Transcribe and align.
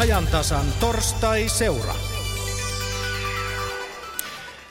ajantasan 0.00 0.66
torstai-seura. 0.80 1.94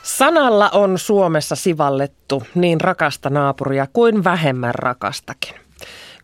Sanalla 0.04 0.70
on 0.70 0.98
Suomessa 0.98 1.56
sivallettu 1.56 2.44
niin 2.56 2.82
rakasta 2.82 3.30
naapuria 3.30 3.88
kuin 3.94 4.24
vähemmän 4.24 4.76
rakastakin. 4.76 5.56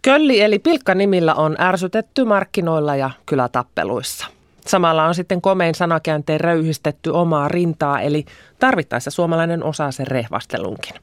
Kölli 0.02 0.42
eli 0.42 0.60
pilkkanimillä 0.60 1.34
on 1.34 1.56
ärsytetty 1.60 2.24
markkinoilla 2.24 2.96
ja 2.96 3.10
kylätappeluissa. 3.26 4.28
Samalla 4.68 5.06
on 5.06 5.16
sitten 5.16 5.42
komein 5.42 5.76
sanakäänteen 5.76 6.42
röyhistetty 6.42 7.10
omaa 7.10 7.48
rintaa, 7.48 8.02
eli 8.02 8.26
tarvittaessa 8.60 9.12
suomalainen 9.12 9.64
osaa 9.64 9.92
sen 9.92 10.08
rehvastelunkin. 10.08 10.96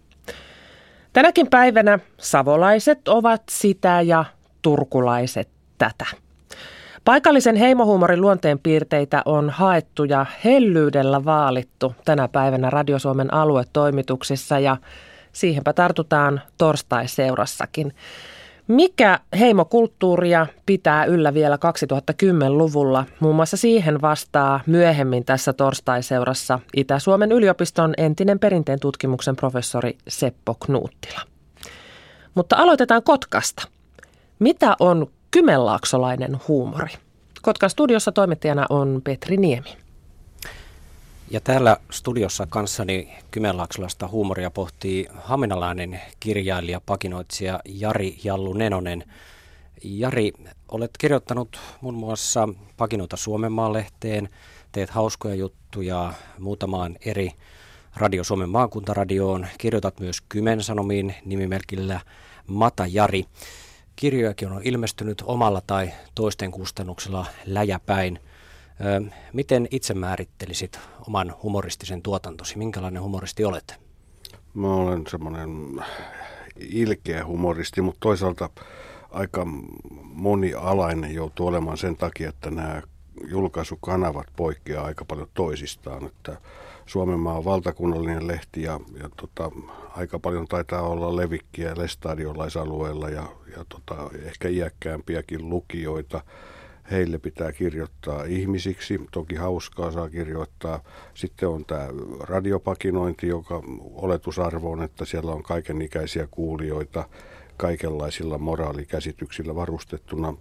Tänäkin 1.12 1.50
päivänä 1.50 1.98
savolaiset 2.19 3.09
ovat 3.09 3.43
sitä 3.50 4.00
ja 4.00 4.25
turkulaiset 4.62 5.48
tätä. 5.79 6.21
Paikallisen 7.05 7.57
heimohuumorin 7.57 8.21
luonteen 8.21 8.59
piirteitä 8.59 9.23
on 9.25 9.51
haettu 9.51 10.05
ja 10.05 10.27
hellyydellä 10.45 11.25
vaalittu 11.25 11.95
tänä 12.05 12.28
päivänä 12.28 12.70
Radio 12.70 12.98
Suomen 12.98 13.34
aluetoimituksissa 13.34 14.59
ja 14.59 14.77
siihenpä 15.33 15.73
tartutaan 15.73 16.41
torstai-seurassakin. 16.59 17.95
Mikä 18.69 19.19
heimokulttuuria 19.38 20.47
pitää 20.66 21.05
yllä 21.05 21.34
vielä 21.34 21.56
2010-luvulla? 21.56 23.05
Muun 23.20 23.37
muassa 23.37 23.56
siihen 23.56 24.00
vastaa 24.00 24.61
myöhemmin 24.66 25.25
tässä 25.25 25.53
torstaiseurassa 25.53 26.59
Itä-Suomen 26.77 27.33
yliopiston 27.33 27.95
entinen 27.97 28.39
perinteen 28.39 28.80
tutkimuksen 28.80 29.37
professori 29.37 29.97
Seppo 30.09 30.55
Knuuttila. 30.55 31.20
Mutta 32.34 32.56
aloitetaan 32.56 33.03
Kotkasta. 33.03 33.69
Mitä 34.39 34.77
on 34.80 35.06
kymenlaaksolainen 35.32 36.41
huumori? 36.48 36.92
Kotkan 37.42 37.70
studiossa 37.70 38.12
toimittajana 38.12 38.66
on 38.70 39.00
Petri 39.04 39.36
Niemi. 39.36 39.77
Ja 41.30 41.41
täällä 41.41 41.77
studiossa 41.91 42.47
kanssani 42.47 43.14
Kymenlaaksolasta 43.30 44.08
huumoria 44.08 44.50
pohtii 44.50 45.06
haminalainen 45.14 46.00
kirjailija, 46.20 46.80
pakinoitsija 46.86 47.61
Jari 47.64 48.19
Jallu 48.24 48.52
Nenonen. 48.52 49.05
Jari, 49.84 50.33
olet 50.69 50.91
kirjoittanut 50.98 51.61
muun 51.80 51.94
muassa 51.94 52.48
pakinoita 52.77 53.17
Suomenmaan-lehteen, 53.17 54.28
teet 54.72 54.91
hauskoja 54.91 55.34
juttuja 55.34 56.12
muutamaan 56.39 56.96
eri 57.05 57.33
Radio 57.96 58.24
Suomen 58.24 58.48
maakuntaradioon, 58.48 59.46
kirjoitat 59.58 60.00
myös 60.00 60.20
Kymen 60.20 60.62
Sanomiin 60.62 61.14
nimimerkillä 61.24 62.00
Mata 62.46 62.86
Jari. 62.86 63.24
Kirjojakin 63.97 64.53
on 64.53 64.62
ilmestynyt 64.65 65.23
omalla 65.27 65.62
tai 65.67 65.93
toisten 66.15 66.51
kustannuksella 66.51 67.27
läjäpäin– 67.47 68.19
Miten 69.33 69.69
itse 69.71 69.95
määrittelisit 69.95 70.81
oman 71.07 71.35
humoristisen 71.43 72.03
tuotantosi? 72.03 72.59
Minkälainen 72.59 73.03
humoristi 73.03 73.45
olet? 73.45 73.81
Mä 74.55 74.75
olen 74.75 75.05
semmoinen 75.09 75.51
ilkeä 76.57 77.27
humoristi, 77.27 77.81
mutta 77.81 78.01
toisaalta 78.01 78.51
aika 79.11 79.47
monialainen 80.03 81.15
joutuu 81.15 81.47
olemaan 81.47 81.79
sen 81.79 81.97
takia, 81.97 82.29
että 82.29 82.51
nämä 82.51 82.83
julkaisukanavat 83.29 84.27
poikkeaa 84.37 84.85
aika 84.85 85.05
paljon 85.05 85.29
toisistaan. 85.35 86.07
Että 86.07 86.37
Suomenmaa 86.86 87.38
on 87.38 87.44
valtakunnallinen 87.44 88.27
lehti 88.27 88.62
ja, 88.62 88.80
ja 89.02 89.08
tota, 89.16 89.50
aika 89.97 90.19
paljon 90.19 90.47
taitaa 90.48 90.83
olla 90.83 91.16
levikkiä 91.16 91.74
lestadiolaisalueella 91.77 93.08
ja, 93.08 93.27
ja 93.56 93.64
tota, 93.69 94.11
ehkä 94.22 94.48
iäkkäämpiäkin 94.48 95.50
lukijoita– 95.50 96.20
heille 96.91 97.19
pitää 97.19 97.52
kirjoittaa 97.52 98.24
ihmisiksi. 98.24 99.00
Toki 99.11 99.34
hauskaa 99.34 99.92
saa 99.92 100.11
kirjoittaa. 100.11 100.83
Sitten 101.14 101.48
on 101.48 101.64
tämä 101.64 101.89
radiopakinointi, 102.20 103.28
joka 103.28 103.62
oletusarvo 103.94 104.70
on, 104.70 104.83
että 104.83 105.05
siellä 105.05 105.33
on 105.33 105.42
kaikenikäisiä 105.42 106.28
kuulijoita 106.30 107.08
kaikenlaisilla 107.57 108.39
moraalikäsityksillä 108.39 109.55
varustettuna. 109.55 110.34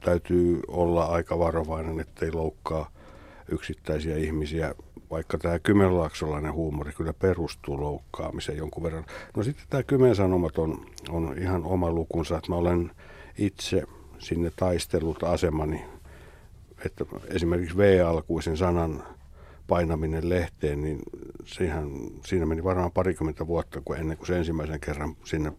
Täytyy 0.00 0.60
olla 0.68 1.04
aika 1.04 1.38
varovainen, 1.38 2.00
ettei 2.00 2.32
loukkaa 2.32 2.90
yksittäisiä 3.48 4.16
ihmisiä, 4.16 4.74
vaikka 5.14 5.38
tämä 5.38 5.58
kymenlaaksolainen 5.58 6.52
huumori 6.52 6.92
kyllä 6.92 7.12
perustuu 7.12 7.80
loukkaamiseen 7.80 8.58
jonkun 8.58 8.82
verran. 8.82 9.04
No 9.36 9.42
sitten 9.42 9.66
tämä 9.70 9.82
Kymen 9.82 10.14
Sanomat 10.14 10.58
on, 10.58 10.86
on 11.08 11.38
ihan 11.38 11.64
oma 11.64 11.90
lukunsa, 11.90 12.36
että 12.38 12.48
mä 12.50 12.56
olen 12.56 12.90
itse 13.38 13.82
sinne 14.18 14.52
taistellut 14.56 15.22
asemani, 15.22 15.84
että 16.84 17.04
esimerkiksi 17.28 17.76
V-alkuisen 17.76 18.56
sanan 18.56 19.02
painaminen 19.66 20.28
lehteen, 20.28 20.82
niin 20.82 20.98
siihen, 21.44 21.90
siinä 22.24 22.46
meni 22.46 22.64
varmaan 22.64 22.92
parikymmentä 22.92 23.46
vuotta 23.46 23.80
kun 23.84 23.96
ennen 23.96 24.16
kuin 24.16 24.26
se 24.26 24.38
ensimmäisen 24.38 24.80
kerran 24.80 25.16
sinne 25.24 25.52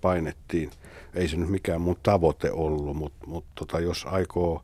painettiin. 0.00 0.70
Ei 1.14 1.28
se 1.28 1.36
nyt 1.36 1.48
mikään 1.48 1.80
mun 1.80 1.96
tavoite 2.02 2.52
ollut, 2.52 2.96
mutta, 2.96 3.26
mutta 3.26 3.50
tota, 3.54 3.80
jos 3.80 4.06
aikoo 4.08 4.62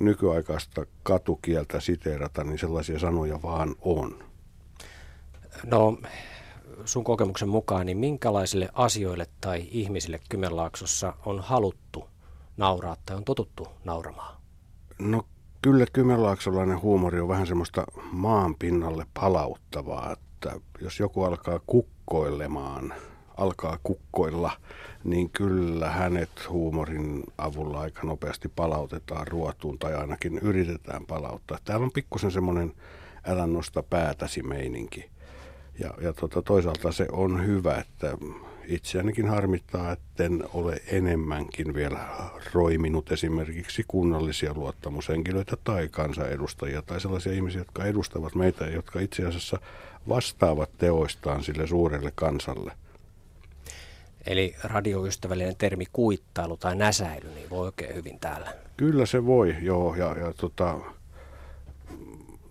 nykyaikaista 0.00 0.86
katukieltä 1.02 1.80
siteerata, 1.80 2.44
niin 2.44 2.58
sellaisia 2.58 2.98
sanoja 2.98 3.42
vaan 3.42 3.74
on. 3.80 4.18
No 5.64 5.98
sun 6.84 7.04
kokemuksen 7.04 7.48
mukaan, 7.48 7.86
niin 7.86 7.98
minkälaisille 7.98 8.68
asioille 8.72 9.26
tai 9.40 9.64
ihmisille 9.70 10.20
Kymenlaaksossa 10.28 11.14
on 11.26 11.40
haluttu 11.40 12.08
nauraa 12.56 12.96
tai 13.06 13.16
on 13.16 13.24
totuttu 13.24 13.68
nauramaan? 13.84 14.36
No 14.98 15.22
kyllä 15.62 15.86
Kymenlaaksolainen 15.92 16.82
huumori 16.82 17.20
on 17.20 17.28
vähän 17.28 17.46
semmoista 17.46 17.84
maan 18.12 18.54
pinnalle 18.54 19.06
palauttavaa, 19.14 20.12
että 20.12 20.60
jos 20.80 21.00
joku 21.00 21.22
alkaa 21.22 21.60
kukkoilemaan, 21.66 22.94
alkaa 23.36 23.78
kukkoilla, 23.82 24.50
niin 25.04 25.30
kyllä 25.30 25.90
hänet 25.90 26.30
huumorin 26.48 27.24
avulla 27.38 27.80
aika 27.80 28.02
nopeasti 28.02 28.48
palautetaan 28.48 29.26
ruotuun 29.26 29.78
tai 29.78 29.94
ainakin 29.94 30.38
yritetään 30.38 31.06
palauttaa. 31.06 31.58
Täällä 31.64 31.84
on 31.84 31.92
pikkusen 31.92 32.30
semmoinen 32.30 32.72
älä 33.26 33.46
nosta 33.46 33.82
päätäsi 33.82 34.42
meininki. 34.42 35.10
Ja, 35.78 35.94
ja 36.00 36.12
tota, 36.12 36.42
toisaalta 36.42 36.92
se 36.92 37.06
on 37.12 37.46
hyvä, 37.46 37.74
että 37.74 38.18
itseänikin 38.66 39.28
harmittaa, 39.28 39.92
etten 39.92 40.44
ole 40.54 40.82
enemmänkin 40.86 41.74
vielä 41.74 41.98
roiminut 42.52 43.12
esimerkiksi 43.12 43.84
kunnallisia 43.88 44.54
luottamushenkilöitä 44.54 45.56
tai 45.64 45.88
kansanedustajia 45.88 46.82
tai 46.82 47.00
sellaisia 47.00 47.32
ihmisiä, 47.32 47.60
jotka 47.60 47.84
edustavat 47.84 48.34
meitä 48.34 48.66
jotka 48.66 49.00
itse 49.00 49.26
asiassa 49.26 49.58
vastaavat 50.08 50.70
teoistaan 50.78 51.44
sille 51.44 51.66
suurelle 51.66 52.12
kansalle. 52.14 52.72
Eli 54.26 54.54
radioystävällinen 54.64 55.56
termi 55.56 55.84
kuittailu 55.92 56.56
tai 56.56 56.76
näsäily, 56.76 57.30
niin 57.34 57.50
voi 57.50 57.66
oikein 57.66 57.94
hyvin 57.94 58.20
täällä. 58.20 58.52
Kyllä 58.76 59.06
se 59.06 59.26
voi, 59.26 59.56
joo. 59.60 59.94
Ja, 59.94 60.18
ja 60.18 60.32
tota, 60.32 60.78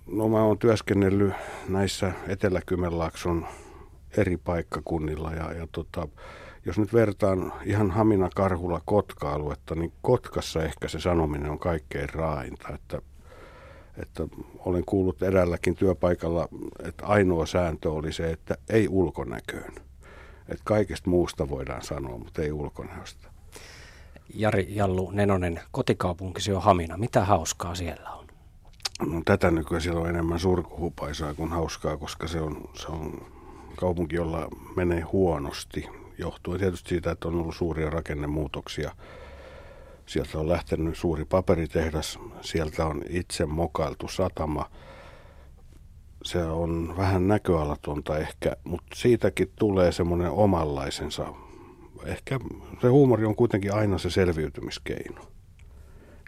no 0.08 0.30
mä 0.30 0.44
oon 0.44 0.58
työskennellyt 0.58 1.34
näissä 1.70 2.12
Etelä-Kymenlaakson 2.28 3.48
eri 4.18 4.38
paikkakunnilla. 4.38 5.32
Ja, 5.32 5.54
ja 5.54 5.68
tota, 5.72 6.08
jos 6.66 6.78
nyt 6.80 6.94
vertaan 6.94 7.54
ihan 7.66 7.92
Hamina 7.92 8.30
Karhula 8.36 8.82
Kotka-aluetta, 8.86 9.76
niin 9.76 9.94
Kotkassa 10.02 10.64
ehkä 10.64 10.88
se 10.88 11.00
sanominen 11.00 11.52
on 11.52 11.60
kaikkein 11.60 12.10
raainta. 12.10 12.70
Että, 12.74 13.02
että 13.98 14.28
olen 14.60 14.84
kuullut 14.86 15.24
eräälläkin 15.24 15.76
työpaikalla, 15.76 16.48
että 16.84 17.06
ainoa 17.06 17.46
sääntö 17.46 17.92
oli 17.92 18.14
se, 18.14 18.32
että 18.32 18.58
ei 18.70 18.88
ulkonäköön. 18.90 19.74
Että 20.50 20.64
kaikesta 20.64 21.10
muusta 21.10 21.50
voidaan 21.50 21.82
sanoa, 21.82 22.18
mutta 22.18 22.42
ei 22.42 22.52
ulkonäöstä. 22.52 23.28
Jari 24.34 24.68
Jallu 24.70 25.12
Nenonen, 25.12 25.62
kotikaupunkisi 25.72 26.54
on 26.54 26.62
Hamina. 26.62 26.98
Mitä 26.98 27.26
hauskaa 27.26 27.76
siellä 27.76 28.10
on? 28.10 28.26
No, 29.00 29.22
tätä 29.26 29.52
nykyään 29.52 29.82
siellä 29.82 30.02
on 30.02 30.10
enemmän 30.10 30.40
surkuhupaisaa 30.40 31.34
kuin 31.34 31.50
hauskaa, 31.50 31.98
koska 31.98 32.28
se 32.28 32.42
on, 32.42 32.70
se 32.74 32.88
on 32.88 33.26
kaupunki, 33.76 34.16
jolla 34.16 34.48
menee 34.76 35.02
huonosti, 35.02 35.86
johtuen 36.18 36.60
tietysti 36.60 36.90
siitä, 36.90 37.12
että 37.12 37.28
on 37.28 37.36
ollut 37.36 37.56
suuria 37.56 37.90
rakennemuutoksia. 37.90 38.92
Sieltä 40.06 40.40
on 40.40 40.50
lähtenyt 40.50 40.98
suuri 40.98 41.26
paperitehdas, 41.26 42.20
sieltä 42.42 42.86
on 42.86 43.02
itse 43.10 43.46
mokailtu 43.46 44.08
satama. 44.08 44.70
Se 46.26 46.46
on 46.46 46.94
vähän 46.98 47.28
näköalatonta 47.28 48.18
ehkä, 48.18 48.56
mutta 48.64 48.96
siitäkin 48.96 49.52
tulee 49.60 49.92
semmoinen 49.92 50.32
omanlaisensa. 50.32 51.34
Ehkä 52.06 52.40
se 52.82 52.88
huumori 52.88 53.26
on 53.26 53.36
kuitenkin 53.36 53.74
aina 53.74 53.98
se 53.98 54.10
selviytymiskeino. 54.10 55.22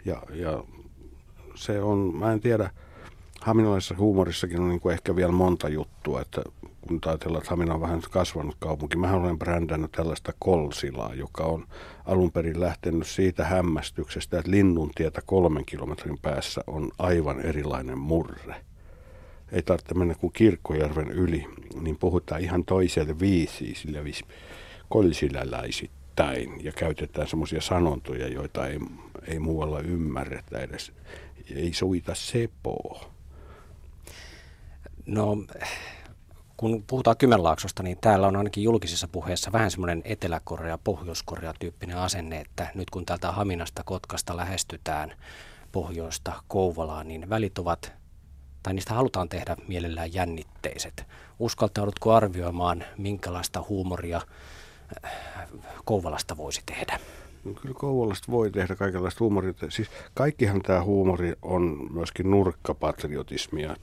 Ja, 0.04 0.22
ja 0.30 0.64
se 1.54 1.82
on, 1.82 2.14
mä 2.14 2.32
en 2.32 2.40
tiedä, 2.40 2.70
Haminalaisessa 3.40 3.94
huumorissakin 3.98 4.60
on 4.60 4.68
niin 4.68 4.80
kuin 4.80 4.92
ehkä 4.92 5.16
vielä 5.16 5.32
monta 5.32 5.68
juttua, 5.68 6.20
että 6.20 6.42
kun 6.80 7.00
ajatellaan, 7.06 7.42
että 7.42 7.50
Hamina 7.50 7.74
on 7.74 7.80
vähän 7.80 8.00
kasvanut 8.10 8.56
kaupunki. 8.58 8.96
Mä 8.96 9.14
olen 9.14 9.38
brändännyt 9.38 9.92
tällaista 9.92 10.32
kolsilaa, 10.38 11.14
joka 11.14 11.44
on 11.44 11.66
alun 12.04 12.32
perin 12.32 12.60
lähtenyt 12.60 13.06
siitä 13.06 13.44
hämmästyksestä, 13.44 14.38
että 14.38 14.50
Linnuntietä 14.50 15.20
kolmen 15.26 15.64
kilometrin 15.66 16.18
päässä 16.22 16.60
on 16.66 16.90
aivan 16.98 17.40
erilainen 17.40 17.98
murre. 17.98 18.68
Ei 19.52 19.62
tarvitse 19.62 19.94
mennä 19.94 20.14
kuin 20.14 20.32
Kirkkojärven 20.32 21.10
yli, 21.10 21.46
niin 21.80 21.98
puhutaan 21.98 22.40
ihan 22.40 22.64
toiselle 22.64 23.18
viisi 23.18 23.74
sillä 23.74 24.04
viisi 24.04 24.24
kolsiläläisittäin 24.88 26.64
ja 26.64 26.72
käytetään 26.72 27.28
semmoisia 27.28 27.60
sanontoja, 27.60 28.28
joita 28.28 28.66
ei, 28.66 28.78
ei 29.26 29.38
muualla 29.38 29.80
ymmärretä 29.80 30.58
edes. 30.58 30.92
Ei 31.54 31.72
suita 31.72 32.14
sepoa. 32.14 33.10
No 35.06 35.36
kun 36.56 36.84
puhutaan 36.86 37.16
Kymenlaaksosta, 37.16 37.82
niin 37.82 37.98
täällä 38.00 38.26
on 38.26 38.36
ainakin 38.36 38.64
julkisissa 38.64 39.08
puheissa 39.08 39.52
vähän 39.52 39.70
semmoinen 39.70 40.02
Etelä-Korea, 40.04 40.78
Pohjois-Korea 40.78 41.54
tyyppinen 41.60 41.96
asenne, 41.96 42.40
että 42.40 42.70
nyt 42.74 42.90
kun 42.90 43.06
täältä 43.06 43.32
Haminasta, 43.32 43.82
Kotkasta 43.84 44.36
lähestytään 44.36 45.12
pohjoista 45.72 46.32
Kouvolaan, 46.48 47.08
niin 47.08 47.28
välit 47.30 47.58
ovat, 47.58 47.92
tai 48.68 48.74
niistä 48.74 48.94
halutaan 48.94 49.28
tehdä 49.28 49.56
mielellään 49.68 50.14
jännitteiset. 50.14 51.04
Uskaltaudutko 51.38 52.12
arvioimaan, 52.12 52.84
minkälaista 52.98 53.64
huumoria 53.68 54.20
äh, 55.04 55.12
Kouvolasta 55.84 56.36
voisi 56.36 56.60
tehdä? 56.66 57.00
No 57.44 57.52
kyllä 57.52 57.74
Kouvolasta 57.74 58.32
voi 58.32 58.50
tehdä 58.50 58.76
kaikenlaista 58.76 59.18
huumoria. 59.20 59.52
Siis 59.68 59.88
kaikkihan 60.14 60.62
tämä 60.62 60.84
huumori 60.84 61.32
on 61.42 61.86
myöskin 61.90 62.30
nurkkapatriotismia. 62.30 63.76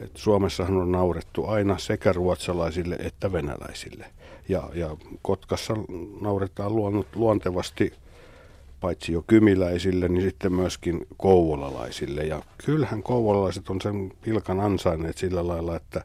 Et 0.00 0.16
Suomessahan 0.16 0.76
on 0.76 0.92
naurettu 0.92 1.46
aina 1.46 1.78
sekä 1.78 2.12
ruotsalaisille 2.12 2.96
että 2.98 3.32
venäläisille. 3.32 4.06
Ja, 4.48 4.70
ja 4.74 4.96
Kotkassa 5.22 5.74
nauretaan 6.20 6.72
luontevasti 7.14 7.92
paitsi 8.80 9.12
jo 9.12 9.24
kymiläisille, 9.26 10.08
niin 10.08 10.22
sitten 10.22 10.52
myöskin 10.52 11.06
kouvolalaisille. 11.16 12.22
Ja 12.22 12.42
kyllähän 12.66 13.02
kouvolalaiset 13.02 13.70
on 13.70 13.80
sen 13.80 14.12
pilkan 14.20 14.60
ansainneet 14.60 15.18
sillä 15.18 15.46
lailla, 15.46 15.76
että 15.76 16.04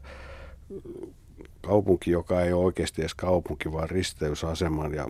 kaupunki, 1.60 2.10
joka 2.10 2.42
ei 2.42 2.52
ole 2.52 2.64
oikeasti 2.64 3.02
edes 3.02 3.14
kaupunki, 3.14 3.72
vaan 3.72 3.90
risteysaseman 3.90 4.94
ja 4.94 5.06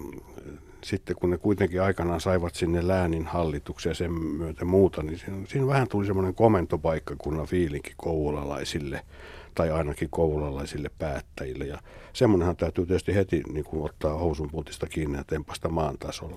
sitten 0.85 1.17
kun 1.17 1.31
ne 1.31 1.39
kuitenkin 1.39 1.83
aikanaan 1.83 2.21
saivat 2.21 2.55
sinne 2.55 2.89
läänin 2.89 3.27
hallituksia 3.27 3.91
ja 3.91 3.95
sen 3.95 4.13
myötä 4.13 4.65
muuta, 4.65 5.03
niin 5.03 5.19
siinä, 5.19 5.37
siinä 5.49 5.67
vähän 5.67 5.89
tuli 5.89 6.07
semmoinen 6.07 6.35
komentopaikkakunnan 6.35 7.47
fiilinki 7.47 7.93
koululaisille 7.97 9.05
tai 9.55 9.71
ainakin 9.71 10.11
koululaisille 10.11 10.91
päättäjille. 10.99 11.65
Ja 11.65 11.79
semmoinenhan 12.13 12.57
täytyy 12.57 12.87
tietysti 12.87 13.15
heti 13.15 13.43
niin 13.53 13.65
kuin 13.65 13.85
ottaa 13.85 14.19
housun 14.19 14.51
kiinni 14.91 15.19
ja 15.19 15.25
tempasta 15.25 15.69
maan 15.69 15.99
tasolla. 15.99 16.37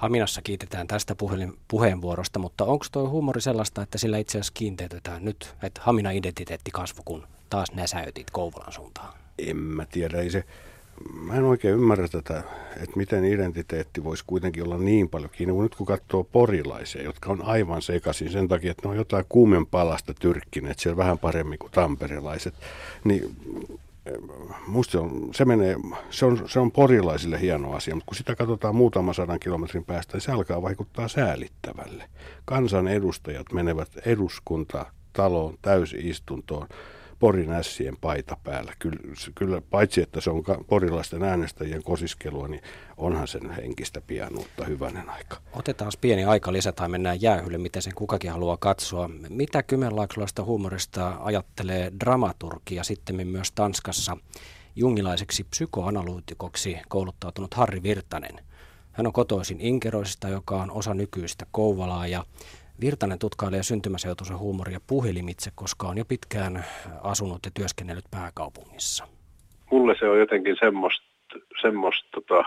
Haminassa 0.00 0.42
kiitetään 0.42 0.86
tästä 0.86 1.14
puhelin, 1.14 1.52
puheenvuorosta, 1.68 2.38
mutta 2.38 2.64
onko 2.64 2.86
tuo 2.92 3.08
huumori 3.08 3.40
sellaista, 3.40 3.82
että 3.82 3.98
sillä 3.98 4.18
itse 4.18 4.38
asiassa 4.38 4.52
kiinteytetään 4.56 5.24
nyt, 5.24 5.54
että 5.62 5.80
Hamina 5.84 6.10
identiteetti 6.10 6.70
kasvu, 6.70 7.02
kun 7.04 7.26
taas 7.50 7.72
näsäytit 7.72 8.30
Kouvolan 8.30 8.72
suuntaan? 8.72 9.14
En 9.38 9.56
mä 9.56 9.86
tiedä, 9.86 10.18
ei 10.20 10.30
se, 10.30 10.44
mä 11.14 11.34
en 11.34 11.44
oikein 11.44 11.74
ymmärrä 11.74 12.08
tätä, 12.08 12.42
että 12.76 12.96
miten 12.96 13.24
identiteetti 13.24 14.04
voisi 14.04 14.24
kuitenkin 14.26 14.64
olla 14.64 14.78
niin 14.78 15.08
paljon 15.08 15.30
kiinni, 15.30 15.52
kun 15.52 15.62
nyt 15.62 15.74
kun 15.74 15.86
katsoo 15.86 16.24
porilaisia, 16.24 17.02
jotka 17.02 17.32
on 17.32 17.42
aivan 17.42 17.82
sekaisin 17.82 18.32
sen 18.32 18.48
takia, 18.48 18.70
että 18.70 18.82
ne 18.88 18.90
on 18.90 18.96
jotain 18.96 19.24
kuumen 19.28 19.66
palasta 19.66 20.14
tyrkkineet 20.14 20.78
siellä 20.78 20.96
vähän 20.96 21.18
paremmin 21.18 21.58
kuin 21.58 21.72
tamperelaiset, 21.72 22.54
niin 23.04 23.36
musta 24.66 24.92
se, 24.92 24.98
on, 24.98 25.28
se, 25.34 25.44
menee, 25.44 25.76
se, 26.10 26.26
on, 26.26 26.48
se 26.48 26.60
on 26.60 26.72
porilaisille 26.72 27.40
hieno 27.40 27.72
asia, 27.72 27.94
mutta 27.94 28.06
kun 28.06 28.16
sitä 28.16 28.36
katsotaan 28.36 28.74
muutaman 28.74 29.14
sadan 29.14 29.40
kilometrin 29.40 29.84
päästä, 29.84 30.12
niin 30.12 30.20
se 30.20 30.32
alkaa 30.32 30.62
vaikuttaa 30.62 31.08
säälittävälle. 31.08 32.04
Kansan 32.44 32.88
edustajat 32.88 33.52
menevät 33.52 33.88
eduskunta 34.06 34.86
taloon 35.12 35.58
täysistuntoon 35.62 36.68
Porin 37.20 37.52
ässien 37.52 37.96
paita 38.00 38.36
päällä. 38.44 38.72
Kyllä, 38.78 38.98
kyllä 39.34 39.60
paitsi, 39.60 40.02
että 40.02 40.20
se 40.20 40.30
on 40.30 40.42
porilaisten 40.66 41.22
äänestäjien 41.22 41.82
kosiskelua, 41.82 42.48
niin 42.48 42.62
onhan 42.96 43.28
sen 43.28 43.50
henkistä 43.50 44.00
pianuutta 44.00 44.64
hyvänen 44.64 45.10
aika. 45.10 45.36
Otetaan 45.52 45.92
pieni 46.00 46.24
aika 46.24 46.52
lisä 46.52 46.72
tai 46.72 46.88
mennään 46.88 47.22
jäähylle, 47.22 47.58
miten 47.58 47.82
sen 47.82 47.94
kukakin 47.94 48.30
haluaa 48.30 48.56
katsoa. 48.56 49.10
Mitä 49.28 49.62
kymenlaaksolaista 49.62 50.44
huumorista 50.44 51.16
ajattelee 51.20 51.92
dramaturgi 52.00 52.74
ja 52.74 52.84
sitten 52.84 53.26
myös 53.26 53.52
Tanskassa 53.52 54.16
jungilaiseksi 54.76 55.44
psykoanalyytikoksi 55.44 56.78
kouluttautunut 56.88 57.54
Harri 57.54 57.82
Virtanen? 57.82 58.44
Hän 58.92 59.06
on 59.06 59.12
kotoisin 59.12 59.60
Inkeroisista, 59.60 60.28
joka 60.28 60.62
on 60.62 60.70
osa 60.70 60.94
nykyistä 60.94 61.46
Kouvalaa 61.50 62.06
ja 62.06 62.24
Virtanen 62.80 63.18
tutkailee 63.18 63.62
syntymäseutuisen 63.62 64.38
huumoria 64.38 64.80
puhelimitse, 64.86 65.50
koska 65.54 65.86
on 65.88 65.98
jo 65.98 66.04
pitkään 66.04 66.64
asunut 67.02 67.38
ja 67.44 67.50
työskennellyt 67.54 68.04
pääkaupungissa. 68.10 69.04
Mulle 69.70 69.94
se 69.98 70.08
on 70.08 70.18
jotenkin 70.18 70.56
semmoista, 70.60 71.06
semmoista 71.62 72.08
tota, 72.14 72.44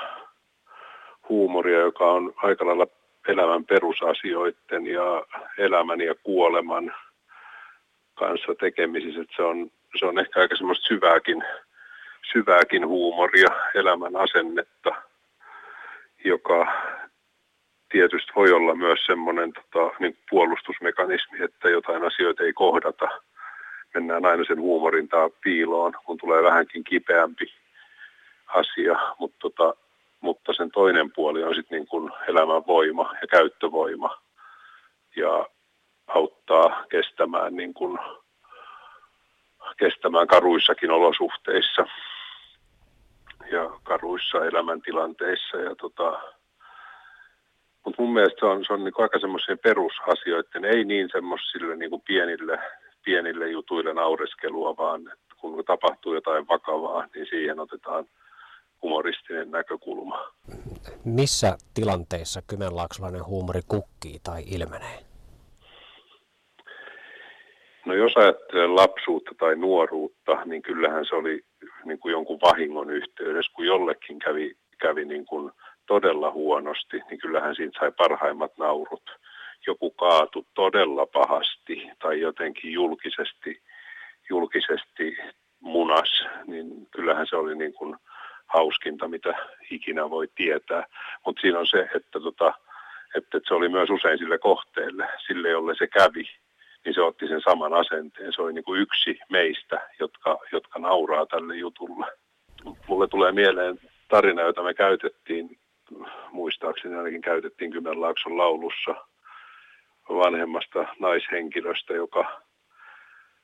huumoria, 1.29 1.79
joka 1.79 2.11
on 2.11 2.33
aika 2.37 2.65
lailla 2.65 2.87
elämän 3.27 3.65
perusasioiden 3.65 4.87
ja 4.87 5.25
elämän 5.57 6.01
ja 6.01 6.15
kuoleman 6.23 6.95
kanssa 8.13 8.55
tekemisissä. 8.59 9.23
Se, 9.35 9.41
on, 9.41 9.71
se 9.99 10.05
on 10.05 10.19
ehkä 10.19 10.39
aika 10.39 10.55
semmoista 10.55 10.87
syvääkin, 10.87 11.43
syvääkin 12.33 12.87
huumoria, 12.87 13.49
elämän 13.75 14.15
asennetta, 14.15 14.89
joka 16.25 16.67
tietysti 17.93 18.31
voi 18.35 18.51
olla 18.51 18.75
myös 18.75 19.05
semmoinen 19.05 19.53
tota, 19.53 19.95
niin 19.99 20.17
puolustusmekanismi, 20.29 21.43
että 21.43 21.69
jotain 21.69 22.03
asioita 22.03 22.43
ei 22.43 22.53
kohdata. 22.53 23.07
Mennään 23.93 24.25
aina 24.25 24.43
sen 24.47 24.59
huumorin 24.59 25.09
piiloon, 25.43 25.93
kun 26.05 26.17
tulee 26.17 26.43
vähänkin 26.43 26.83
kipeämpi 26.83 27.53
asia, 28.47 28.95
mutta, 29.19 29.37
tota, 29.39 29.73
mutta 30.21 30.53
sen 30.53 30.71
toinen 30.71 31.11
puoli 31.11 31.43
on 31.43 31.55
sitten 31.55 31.75
niin 31.77 31.87
kuin 31.87 32.11
elämän 32.27 32.67
voima 32.67 33.13
ja 33.21 33.27
käyttövoima 33.27 34.21
ja 35.15 35.47
auttaa 36.07 36.85
kestämään, 36.89 37.55
niin 37.55 37.73
kuin, 37.73 37.99
kestämään 39.77 40.27
karuissakin 40.27 40.91
olosuhteissa 40.91 41.85
ja 43.51 43.69
karuissa 43.83 44.45
elämäntilanteissa 44.45 45.57
ja 45.57 45.75
tota, 45.75 46.21
mutta 47.85 48.01
mun 48.01 48.13
mielestä 48.13 48.39
se 48.39 48.45
on, 48.45 48.65
se 48.67 48.73
on 48.73 48.83
niin 48.83 48.93
aika 48.97 49.19
semmoisen 49.19 49.59
perusasioiden, 49.59 50.65
ei 50.65 50.83
niin 50.83 51.09
semmoisille 51.11 51.75
niin 51.75 52.01
pienille, 52.07 52.59
pienille 53.05 53.49
jutuille 53.49 53.93
naureskelua, 53.93 54.77
vaan 54.77 55.01
että 55.01 55.35
kun 55.41 55.65
tapahtuu 55.65 56.13
jotain 56.13 56.47
vakavaa, 56.47 57.07
niin 57.15 57.25
siihen 57.29 57.59
otetaan 57.59 58.05
humoristinen 58.81 59.51
näkökulma. 59.51 60.27
Missä 61.05 61.57
tilanteissa 61.73 62.41
kymenlaaksolainen 62.47 63.25
huumori 63.25 63.61
kukkii 63.67 64.19
tai 64.23 64.43
ilmenee? 64.45 64.99
No 67.85 67.93
jos 67.93 68.17
ajattelee 68.17 68.67
lapsuutta 68.67 69.31
tai 69.39 69.55
nuoruutta, 69.55 70.45
niin 70.45 70.61
kyllähän 70.61 71.05
se 71.05 71.15
oli 71.15 71.41
niin 71.85 71.99
kuin 71.99 72.11
jonkun 72.11 72.39
vahingon 72.41 72.89
yhteydessä, 72.89 73.51
kun 73.55 73.65
jollekin 73.65 74.19
kävi, 74.19 74.55
kävi 74.79 75.05
niin 75.05 75.25
kuin 75.25 75.51
todella 75.87 76.31
huonosti, 76.31 77.01
niin 77.09 77.19
kyllähän 77.19 77.55
siitä 77.55 77.79
sai 77.79 77.91
parhaimmat 77.91 78.57
naurut. 78.57 79.03
Joku 79.67 79.91
kaatu 79.91 80.47
todella 80.53 81.05
pahasti 81.05 81.89
tai 82.01 82.19
jotenkin 82.19 82.71
julkisesti, 82.71 83.61
julkisesti 84.29 85.17
munas, 85.59 86.25
niin 86.47 86.87
kyllähän 86.91 87.27
se 87.29 87.35
oli 87.35 87.55
niin 87.55 87.73
kuin 87.73 87.95
hauskinta, 88.45 89.07
mitä 89.07 89.33
ikinä 89.71 90.09
voi 90.09 90.27
tietää. 90.35 90.85
Mutta 91.25 91.41
siinä 91.41 91.59
on 91.59 91.67
se, 91.67 91.89
että, 91.95 92.19
tota, 92.19 92.53
että 93.15 93.39
se 93.47 93.53
oli 93.53 93.69
myös 93.69 93.89
usein 93.89 94.17
sille 94.17 94.37
kohteelle, 94.37 95.07
sille 95.27 95.49
jolle 95.49 95.75
se 95.77 95.87
kävi, 95.87 96.23
niin 96.85 96.93
se 96.93 97.01
otti 97.01 97.27
sen 97.27 97.41
saman 97.41 97.73
asenteen. 97.73 98.33
Se 98.33 98.41
oli 98.41 98.53
niin 98.53 98.63
kuin 98.63 98.81
yksi 98.81 99.19
meistä, 99.29 99.89
jotka, 99.99 100.39
jotka 100.51 100.79
nauraa 100.79 101.25
tälle 101.25 101.55
jutulle. 101.55 102.05
Mulle 102.87 103.07
tulee 103.07 103.31
mieleen 103.31 103.79
tarina, 104.09 104.41
jota 104.41 104.63
me 104.63 104.73
käytettiin 104.73 105.57
muistaakseni 106.31 106.95
ainakin 106.95 107.21
käytettiin 107.21 107.71
Kymenlaakson 107.71 108.37
laulussa 108.37 108.95
vanhemmasta 110.09 110.85
naishenkilöstä, 110.99 111.93
joka 111.93 112.41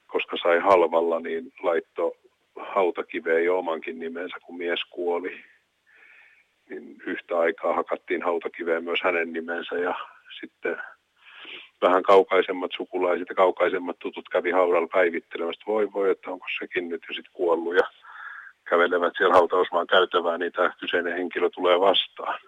koska 0.08 0.38
sai 0.43 0.60
halvalla, 0.60 1.19
niin 1.19 1.51
laitto 1.63 2.12
hautakiveen 2.55 3.46
jo 3.46 3.58
omankin 3.58 4.00
nimensä, 4.00 4.38
kun 4.46 4.58
mies 4.58 4.79
kuoli. 4.89 5.43
Niin 6.69 6.96
yhtä 7.05 7.39
aikaa 7.39 7.74
hakattiin 7.74 8.24
hautakiveen 8.24 8.84
myös 8.84 9.00
hänen 9.03 9.34
nimensä 9.34 9.75
ja 9.75 9.96
sitten 10.39 10.77
vähän 11.81 12.03
kaukaisemmat 12.03 12.72
sukulaiset 12.77 13.29
ja 13.29 13.36
kaukaisemmat 13.36 14.00
tutut 14.00 14.29
kävi 14.29 14.51
haudalla 14.51 14.88
päivittelemästä, 14.91 15.63
voi 15.67 15.93
voi, 15.93 16.12
että 16.12 16.31
onko 16.31 16.46
sekin 16.60 16.89
nyt 16.89 17.01
jo 17.10 17.13
sitten 17.13 17.34
kuollut 17.34 17.75
ja 17.75 17.84
kävelevät 18.79 19.13
siellä 19.17 19.33
hautausmaan 19.33 19.88
käytävää, 19.88 20.38
niin 20.38 20.51
tämä 20.51 20.74
kyseinen 20.79 21.13
henkilö 21.13 21.50
tulee 21.50 21.79
vastaan. 21.79 22.39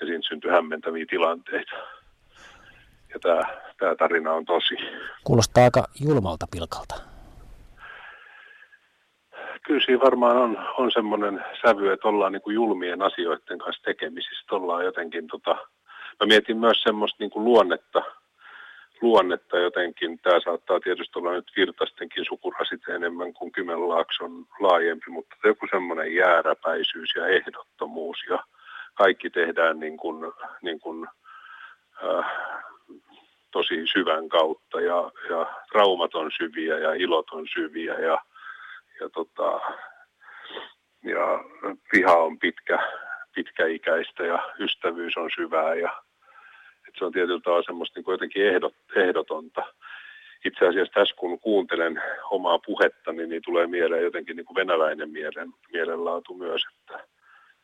Ja 0.00 0.06
siinä 0.06 0.22
syntyy 0.28 0.50
hämmentäviä 0.50 1.04
tilanteita. 1.10 1.72
Ja 3.14 3.20
tämä, 3.22 3.42
tämä 3.78 3.94
tarina 3.94 4.32
on 4.32 4.44
tosi. 4.44 4.74
Kuulostaa 5.24 5.64
aika 5.64 5.84
julmalta 6.00 6.46
pilkalta. 6.50 6.94
Kyllä 9.66 9.80
siinä 9.84 10.04
varmaan 10.04 10.36
on, 10.36 10.58
on 10.78 10.90
semmoinen 10.92 11.44
sävy, 11.62 11.92
että 11.92 12.08
ollaan 12.08 12.32
niin 12.32 12.42
kuin 12.42 12.54
julmien 12.54 13.02
asioiden 13.02 13.58
kanssa 13.58 13.82
tekemisissä. 13.82 14.44
Ollaan 14.50 14.84
jotenkin, 14.84 15.26
tota, 15.26 15.54
mä 16.20 16.26
mietin 16.26 16.56
myös 16.56 16.82
semmoista 16.82 17.16
niin 17.20 17.30
kuin 17.30 17.44
luonnetta, 17.44 18.02
luonnetta 19.02 19.58
jotenkin. 19.58 20.18
Tämä 20.18 20.40
saattaa 20.40 20.80
tietysti 20.80 21.18
olla 21.18 21.32
nyt 21.32 21.52
virtastenkin 21.56 22.24
sukurasit 22.28 22.88
enemmän 22.88 23.32
kuin 23.32 23.52
Kymenlaakson 23.52 24.46
laajempi, 24.60 25.10
mutta 25.10 25.36
joku 25.44 25.66
semmoinen 25.70 26.14
jääräpäisyys 26.14 27.14
ja 27.16 27.26
ehdottomuus 27.26 28.18
ja 28.30 28.44
kaikki 28.94 29.30
tehdään 29.30 29.80
niin 29.80 29.96
kuin, 29.96 30.32
niin 30.62 30.80
kuin, 30.80 31.08
äh, 32.04 32.24
tosi 33.52 33.86
syvän 33.92 34.28
kautta 34.28 34.80
ja, 34.80 35.10
ja 35.30 35.46
traumat 35.72 36.14
on 36.14 36.30
syviä 36.36 36.78
ja 36.78 36.94
ilot 36.94 37.30
on 37.30 37.46
syviä 37.54 37.94
ja, 37.94 38.18
ja, 39.00 39.08
tota, 39.14 39.60
ja 41.02 41.44
viha 41.92 42.12
on 42.12 42.38
pitkä, 42.38 42.78
pitkäikäistä 43.34 44.22
ja 44.22 44.52
ystävyys 44.58 45.16
on 45.16 45.30
syvää 45.36 45.74
ja 45.74 46.02
että 46.92 46.98
se 46.98 47.04
on 47.04 47.12
tietyllä 47.12 47.40
tavalla 47.40 47.62
semmoista 47.62 48.00
niin 48.00 48.12
jotenkin 48.12 48.46
ehdot, 48.46 48.74
ehdotonta. 48.96 49.62
Itse 50.44 50.68
asiassa 50.68 50.92
tässä 50.94 51.14
kun 51.18 51.40
kuuntelen 51.40 52.02
omaa 52.30 52.58
puhetta, 52.58 53.12
niin, 53.12 53.28
niin 53.28 53.42
tulee 53.44 53.66
mieleen 53.66 54.02
jotenkin 54.02 54.36
niin 54.36 54.46
kuin 54.46 54.54
venäläinen 54.54 55.10
mielen, 55.10 55.52
mielenlaatu 55.72 56.34
myös, 56.34 56.62
että 56.78 57.04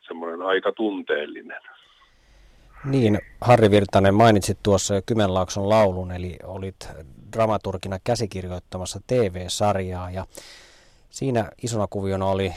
semmoinen 0.07 0.41
aika 0.41 0.71
tunteellinen. 0.71 1.61
Niin, 2.85 3.19
Harri 3.41 3.71
Virtanen, 3.71 4.13
mainitsit 4.13 4.57
tuossa 4.63 4.95
jo 4.95 5.01
Kymenlaakson 5.05 5.69
laulun, 5.69 6.11
eli 6.11 6.35
olit 6.43 6.89
dramaturgina 7.33 7.97
käsikirjoittamassa 8.03 8.99
TV-sarjaa 9.07 10.11
ja 10.11 10.25
siinä 11.09 11.49
isona 11.63 11.87
kuviona 11.89 12.25
oli 12.25 12.51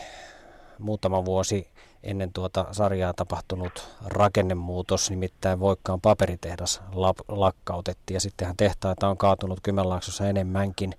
muutama 0.79 1.25
vuosi 1.25 1.69
ennen 2.05 2.33
tuota 2.33 2.67
sarjaa 2.71 3.13
tapahtunut 3.13 3.97
rakennemuutos, 4.07 5.11
nimittäin 5.11 5.61
Voikkaan 5.61 6.01
paperitehdas 6.01 6.83
lakkautettiin 7.29 8.15
ja 8.15 8.21
sittenhän 8.21 8.57
tehtaita 8.57 9.09
on 9.09 9.17
kaatunut 9.17 9.59
Kymenlaaksossa 9.63 10.29
enemmänkin. 10.29 10.93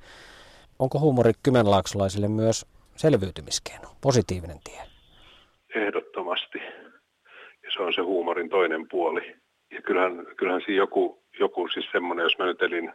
Onko 0.80 1.00
huumori 1.00 1.32
kymenlaaksolaisille 1.44 2.28
myös 2.28 2.66
selviytymiskeino, 2.96 3.88
positiivinen 4.02 4.58
tie? 4.64 4.82
Ehdottomasti. 5.76 6.60
Ja 7.64 7.72
se 7.74 7.82
on 7.82 7.94
se 7.94 8.02
huumorin 8.02 8.50
toinen 8.50 8.88
puoli. 8.90 9.36
Ja 9.72 9.82
kyllähän, 9.82 10.26
kyllähän 10.38 10.62
siinä 10.66 10.78
joku, 10.78 11.24
joku 11.40 11.68
siis 11.68 11.86
semmoinen, 11.92 12.24
jos 12.24 12.38
mä 12.38 12.46
nyt 12.46 12.62
elin 12.62 12.94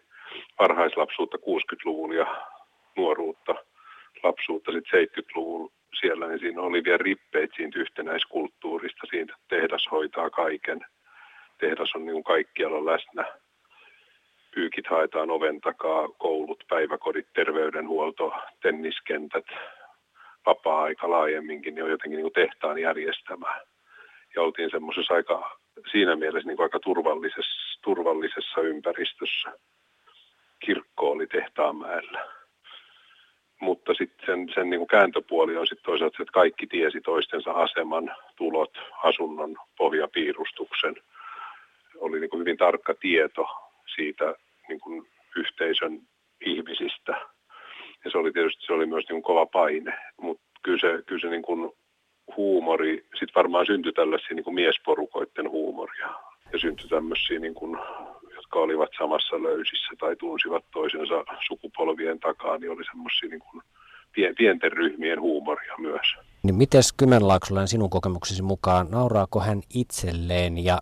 varhaislapsuutta 0.58 1.36
60-luvun 1.36 2.12
ja 2.12 2.26
nuoruutta, 2.96 3.54
lapsuutta 4.22 4.72
sitten 4.72 5.04
70-luvun 5.04 5.72
siellä, 6.00 6.26
niin 6.26 6.38
siinä 6.38 6.62
oli 6.62 6.84
vielä 6.84 6.98
rippeet 6.98 7.50
siitä 7.56 7.78
yhtenäiskulttuurista, 7.78 9.06
siitä 9.10 9.34
tehdas 9.48 9.88
hoitaa 9.90 10.30
kaiken. 10.30 10.80
Tehdas 11.58 11.92
on 11.94 12.06
niin 12.06 12.24
kaikkialla 12.24 12.92
läsnä. 12.92 13.24
Pyykit 14.54 14.86
haetaan 14.86 15.30
oven 15.30 15.60
takaa, 15.60 16.08
koulut, 16.08 16.64
päiväkodit, 16.68 17.26
terveydenhuolto, 17.34 18.32
tenniskentät, 18.62 19.46
vapaa-aika 20.46 21.10
laajemminkin, 21.10 21.74
niin 21.74 21.84
on 21.84 21.90
jotenkin 21.90 22.22
niin 22.22 22.32
tehtaan 22.32 22.78
järjestämää. 22.78 23.60
Ja 24.36 24.42
oltiin 24.42 24.70
semmoisessa 24.70 25.14
aika, 25.14 25.58
siinä 25.90 26.16
mielessä 26.16 26.48
niin 26.48 26.62
aika 26.62 26.80
turvallisessa, 26.80 27.80
turvallisessa 27.82 28.60
ympäristössä. 28.60 29.52
Kirkko 30.60 31.10
oli 31.10 31.26
Tehtaanmäellä 31.26 32.37
mutta 33.60 33.94
sitten 33.94 34.26
sen, 34.26 34.48
sen 34.54 34.70
niin 34.70 34.80
kuin 34.80 34.88
kääntöpuoli 34.88 35.56
on 35.56 35.66
sitten 35.66 35.84
toisaalta 35.84 36.16
se, 36.16 36.22
että 36.22 36.32
kaikki 36.32 36.66
tiesi 36.66 37.00
toistensa 37.00 37.50
aseman, 37.50 38.14
tulot, 38.36 38.78
asunnon, 39.02 39.56
pohjapiirustuksen. 39.78 40.94
Oli 41.96 42.20
niin 42.20 42.30
kuin 42.30 42.40
hyvin 42.40 42.56
tarkka 42.56 42.94
tieto 42.94 43.46
siitä 43.94 44.34
niin 44.68 44.80
kuin 44.80 45.08
yhteisön 45.36 46.00
ihmisistä. 46.40 47.12
Ja 48.04 48.10
se 48.10 48.18
oli 48.18 48.32
tietysti 48.32 48.66
se 48.66 48.72
oli 48.72 48.86
myös 48.86 49.04
niin 49.08 49.22
kuin 49.22 49.34
kova 49.34 49.46
paine, 49.46 49.98
mutta 50.20 50.42
kyllä 50.62 50.78
se, 50.78 51.02
kyllä 51.06 51.20
se 51.20 51.28
niin 51.28 51.42
kuin 51.42 51.72
huumori, 52.36 52.94
sitten 52.94 53.34
varmaan 53.34 53.66
syntyi 53.66 53.92
tällaisia 53.92 54.34
niin 54.34 54.44
kuin 54.44 54.54
miesporukoiden 54.54 55.50
huumoria 55.50 56.08
ja 56.52 56.58
syntyi 56.58 56.88
tämmöisiä 56.88 57.38
niin 57.38 57.54
kuin 57.54 57.78
jotka 58.48 58.58
olivat 58.58 58.90
samassa 58.98 59.42
löysissä 59.42 59.92
tai 60.00 60.16
tunsivat 60.16 60.64
toisensa 60.72 61.24
sukupolvien 61.46 62.20
takaa, 62.20 62.58
niin 62.58 62.70
oli 62.70 62.84
semmoisia 62.84 63.28
niin 63.28 63.40
kuin 63.40 63.62
pienten 64.38 64.72
ryhmien 64.72 65.20
huumoria 65.20 65.74
myös. 65.78 66.06
Niin 66.42 66.54
miten 66.54 66.82
Kymenlaaksolla 66.96 67.66
sinun 67.66 67.90
kokemuksesi 67.90 68.42
mukaan, 68.42 68.90
nauraako 68.90 69.40
hän 69.40 69.62
itselleen 69.74 70.64
ja 70.64 70.78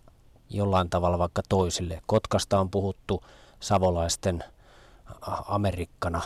jollain 0.50 0.90
tavalla 0.90 1.18
vaikka 1.18 1.42
toisille? 1.48 2.00
Kotkasta 2.06 2.60
on 2.60 2.70
puhuttu 2.70 3.22
savolaisten 3.60 4.44
Amerikkana 5.48 6.20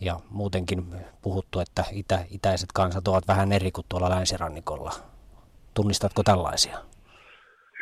ja 0.00 0.20
muutenkin 0.30 0.94
puhuttu, 1.22 1.60
että 1.60 1.84
itä, 1.92 2.24
itäiset 2.30 2.72
kansat 2.74 3.08
ovat 3.08 3.28
vähän 3.28 3.52
eri 3.52 3.72
kuin 3.72 3.86
tuolla 3.88 4.10
länsirannikolla. 4.10 4.92
Tunnistatko 5.74 6.22
tällaisia? 6.22 6.78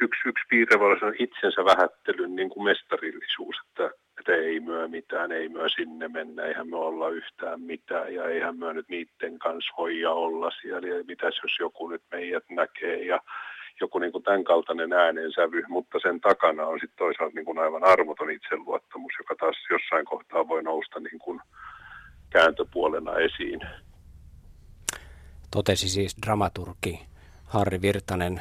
Yksi, 0.00 0.28
yksi 0.28 0.44
piirre 0.50 0.78
voi 0.78 0.92
olla 0.92 1.12
itsensä 1.18 1.64
vähättelyn 1.64 2.36
niin 2.36 2.50
kuin 2.50 2.64
mestarillisuus, 2.64 3.56
että, 3.68 3.90
että 4.18 4.32
ei 4.34 4.60
myö 4.60 4.88
mitään, 4.88 5.32
ei 5.32 5.48
myö 5.48 5.68
sinne 5.68 6.08
mennä, 6.08 6.42
eihän 6.42 6.68
me 6.68 6.76
olla 6.76 7.08
yhtään 7.08 7.60
mitään 7.60 8.14
ja 8.14 8.24
eihän 8.24 8.56
myö 8.58 8.72
nyt 8.72 8.88
niiden 8.88 9.38
kanssa 9.38 9.74
hoija 9.78 10.10
olla 10.10 10.50
siellä 10.60 10.88
ja 10.88 11.04
mitäs 11.04 11.40
jos 11.42 11.52
joku 11.60 11.88
nyt 11.88 12.02
meidät 12.10 12.44
näkee 12.50 13.04
ja 13.04 13.20
joku 13.80 13.98
niin 13.98 14.12
kuin 14.12 14.24
tämän 14.24 14.44
kaltainen 14.44 14.92
äänensävy, 14.92 15.62
mutta 15.68 15.98
sen 16.02 16.20
takana 16.20 16.66
on 16.66 16.78
sitten 16.80 16.98
toisaalta 16.98 17.34
niin 17.34 17.44
kuin 17.44 17.58
aivan 17.58 17.84
armoton 17.84 18.30
itseluottamus, 18.30 19.12
joka 19.18 19.34
taas 19.40 19.56
jossain 19.70 20.04
kohtaa 20.04 20.48
voi 20.48 20.62
nousta 20.62 21.00
niin 21.00 21.18
kuin 21.18 21.40
kääntöpuolena 22.30 23.12
esiin. 23.16 23.60
Totesi 25.50 25.88
siis 25.88 26.16
dramaturgi 26.26 27.00
Harri 27.44 27.82
Virtanen 27.82 28.40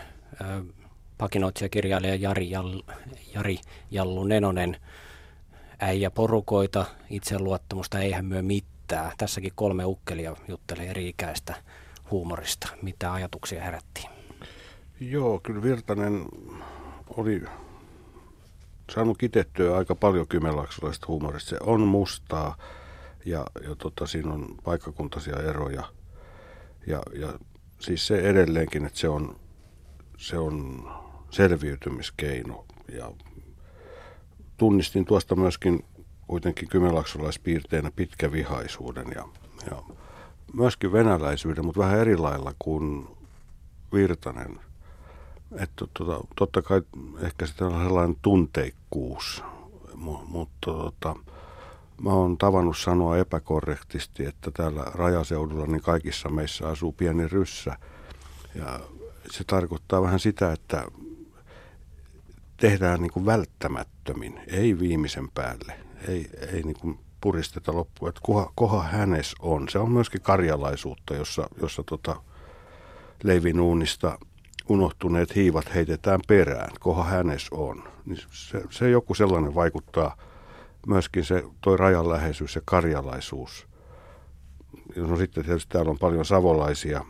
pakinoitsijakirjailija 1.17 2.15
Jari, 2.15 2.49
Jall, 2.49 2.81
Jari 3.33 3.57
Jallu 3.91 4.23
Nenonen, 4.23 4.77
äijä 5.79 6.11
porukoita, 6.11 6.85
itseluottamusta, 7.09 7.99
eihän 7.99 8.25
myö 8.25 8.41
mitään. 8.41 9.11
Tässäkin 9.17 9.51
kolme 9.55 9.85
ukkelia 9.85 10.35
juttelee 10.47 10.89
eri 10.89 11.09
ikäistä 11.09 11.55
huumorista. 12.11 12.67
Mitä 12.81 13.13
ajatuksia 13.13 13.63
herättiin? 13.63 14.09
Joo, 14.99 15.39
kyllä 15.39 15.61
Virtanen 15.61 16.25
oli 17.07 17.43
saanut 18.91 19.17
kitettyä 19.17 19.77
aika 19.77 19.95
paljon 19.95 20.27
kymenlaaksolaisesta 20.27 21.07
huumorista. 21.07 21.49
Se 21.49 21.57
on 21.61 21.81
mustaa 21.81 22.57
ja, 23.25 23.45
ja 23.63 23.75
tota, 23.75 24.07
siinä 24.07 24.33
on 24.33 24.55
paikkakuntaisia 24.63 25.37
eroja. 25.37 25.83
Ja, 26.87 27.01
ja 27.13 27.39
siis 27.79 28.07
se 28.07 28.19
edelleenkin, 28.19 28.85
että 28.85 28.99
se 28.99 29.09
on, 29.09 29.35
se 30.17 30.37
on 30.37 30.87
selviytymiskeino. 31.37 32.65
Ja 32.91 33.11
tunnistin 34.57 35.05
tuosta 35.05 35.35
myöskin 35.35 35.85
kuitenkin 36.27 36.69
kymenlaksolaispiirteinä 36.69 37.91
pitkävihaisuuden 37.95 39.07
ja, 39.15 39.27
ja 39.71 39.83
myöskin 40.53 40.91
venäläisyyden, 40.91 41.65
mutta 41.65 41.81
vähän 41.81 41.99
eri 41.99 42.17
lailla 42.17 42.53
kuin 42.59 43.07
Virtanen. 43.93 44.59
Että 45.59 45.85
tota, 45.93 46.27
totta 46.35 46.61
kai 46.61 46.81
ehkä 47.21 47.45
sitten 47.45 47.67
on 47.67 47.83
sellainen 47.83 48.17
tunteikkuus, 48.21 49.43
mutta 50.25 50.71
tota, 50.71 51.15
mä 52.01 52.09
oon 52.09 52.37
tavannut 52.37 52.77
sanoa 52.77 53.17
epäkorrektisti, 53.17 54.25
että 54.25 54.51
täällä 54.51 54.83
rajaseudulla 54.93 55.65
niin 55.65 55.81
kaikissa 55.81 56.29
meissä 56.29 56.67
asuu 56.67 56.91
pieni 56.91 57.27
ryssä. 57.27 57.77
Ja 58.55 58.79
se 59.31 59.43
tarkoittaa 59.43 60.01
vähän 60.01 60.19
sitä, 60.19 60.51
että 60.51 60.85
tehdään 62.57 63.01
niin 63.01 63.11
kuin 63.11 63.25
välttämättömin, 63.25 64.39
ei 64.47 64.79
viimeisen 64.79 65.29
päälle, 65.31 65.73
ei, 66.07 66.29
ei 66.53 66.61
niin 66.61 66.79
kuin 66.81 66.99
puristeta 67.21 67.73
loppuun, 67.73 68.09
että 68.09 68.21
koha, 68.23 68.51
koha 68.55 68.83
hänes 68.83 69.35
on. 69.39 69.69
Se 69.69 69.79
on 69.79 69.91
myöskin 69.91 70.21
karjalaisuutta, 70.21 71.15
jossa, 71.15 71.49
jossa 71.61 71.83
tota 71.83 72.21
leivinuunista 73.23 74.19
unohtuneet 74.69 75.35
hiivat 75.35 75.75
heitetään 75.75 76.19
perään, 76.27 76.69
koha 76.79 77.03
hänes 77.03 77.47
on. 77.51 77.83
Niin 78.05 78.19
se, 78.31 78.63
se 78.69 78.89
joku 78.89 79.13
sellainen 79.13 79.55
vaikuttaa 79.55 80.17
myöskin 80.87 81.25
se 81.25 81.43
toi 81.61 81.77
rajanläheisyys 81.77 82.55
ja 82.55 82.61
karjalaisuus. 82.65 83.67
No 84.95 85.17
sitten 85.17 85.45
tietysti 85.45 85.69
täällä 85.69 85.91
on 85.91 85.99
paljon 85.99 86.25
savolaisia, 86.25 87.05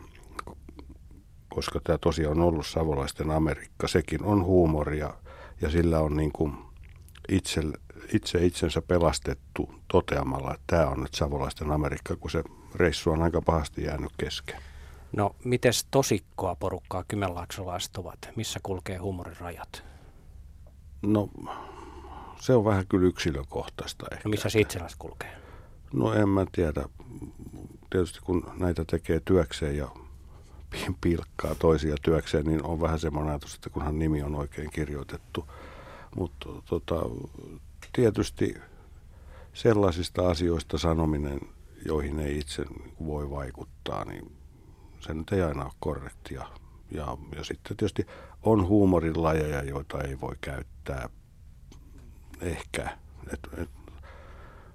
koska 1.48 1.80
tämä 1.84 1.98
tosiaan 1.98 2.40
on 2.40 2.44
ollut 2.48 2.66
savolaisten 2.66 3.30
Amerikka. 3.30 3.88
Sekin 3.88 4.24
on 4.24 4.44
huumoria 4.44 5.14
ja 5.60 5.70
sillä 5.70 6.00
on 6.00 6.16
niin 6.16 6.32
kuin 6.32 6.54
itse, 7.28 7.60
itse 8.12 8.46
itsensä 8.46 8.82
pelastettu 8.82 9.74
toteamalla, 9.92 10.54
että 10.54 10.64
tämä 10.66 10.86
on 10.86 11.02
nyt 11.02 11.14
savolaisten 11.14 11.70
Amerikka, 11.70 12.16
kun 12.16 12.30
se 12.30 12.44
reissu 12.74 13.10
on 13.10 13.22
aika 13.22 13.42
pahasti 13.42 13.82
jäänyt 13.84 14.12
kesken. 14.18 14.60
No, 15.16 15.36
miten 15.44 15.72
tosikkoa 15.90 16.54
porukkaa 16.54 17.04
kymenlaaksolaiset 17.08 17.96
ovat? 17.96 18.18
Missä 18.36 18.60
kulkee 18.62 18.96
huumorin 18.96 19.36
rajat? 19.40 19.84
No, 21.02 21.28
se 22.40 22.54
on 22.54 22.64
vähän 22.64 22.86
kyllä 22.88 23.08
yksilökohtaista 23.08 24.06
ehkä. 24.12 24.28
No 24.28 24.30
missä 24.30 24.48
se 24.48 24.60
itselläsi 24.60 24.96
kulkee? 24.98 25.36
No 25.92 26.12
en 26.12 26.28
mä 26.28 26.46
tiedä. 26.52 26.84
Tietysti 27.90 28.20
kun 28.24 28.52
näitä 28.58 28.84
tekee 28.84 29.20
työkseen 29.24 29.76
ja 29.76 29.88
pilkkaa 31.00 31.54
toisia 31.54 31.96
työkseen, 32.02 32.46
niin 32.46 32.64
on 32.64 32.80
vähän 32.80 32.98
semmoinen 32.98 33.30
ajatus, 33.30 33.54
että 33.54 33.70
kunhan 33.70 33.98
nimi 33.98 34.22
on 34.22 34.34
oikein 34.34 34.70
kirjoitettu. 34.70 35.48
Mutta 36.16 36.48
tota, 36.64 36.94
tietysti 37.92 38.54
sellaisista 39.52 40.28
asioista 40.28 40.78
sanominen, 40.78 41.40
joihin 41.86 42.20
ei 42.20 42.38
itse 42.38 42.64
voi 43.06 43.30
vaikuttaa, 43.30 44.04
niin 44.04 44.32
se 45.00 45.14
nyt 45.14 45.32
ei 45.32 45.42
aina 45.42 45.64
ole 45.64 45.72
korrektia. 45.80 46.46
Ja, 46.90 47.18
ja 47.36 47.44
sitten 47.44 47.76
tietysti 47.76 48.06
on 48.42 48.66
huumorin 48.66 49.22
lajeja, 49.22 49.62
joita 49.62 50.00
ei 50.00 50.20
voi 50.20 50.36
käyttää 50.40 51.08
ehkä. 52.40 52.98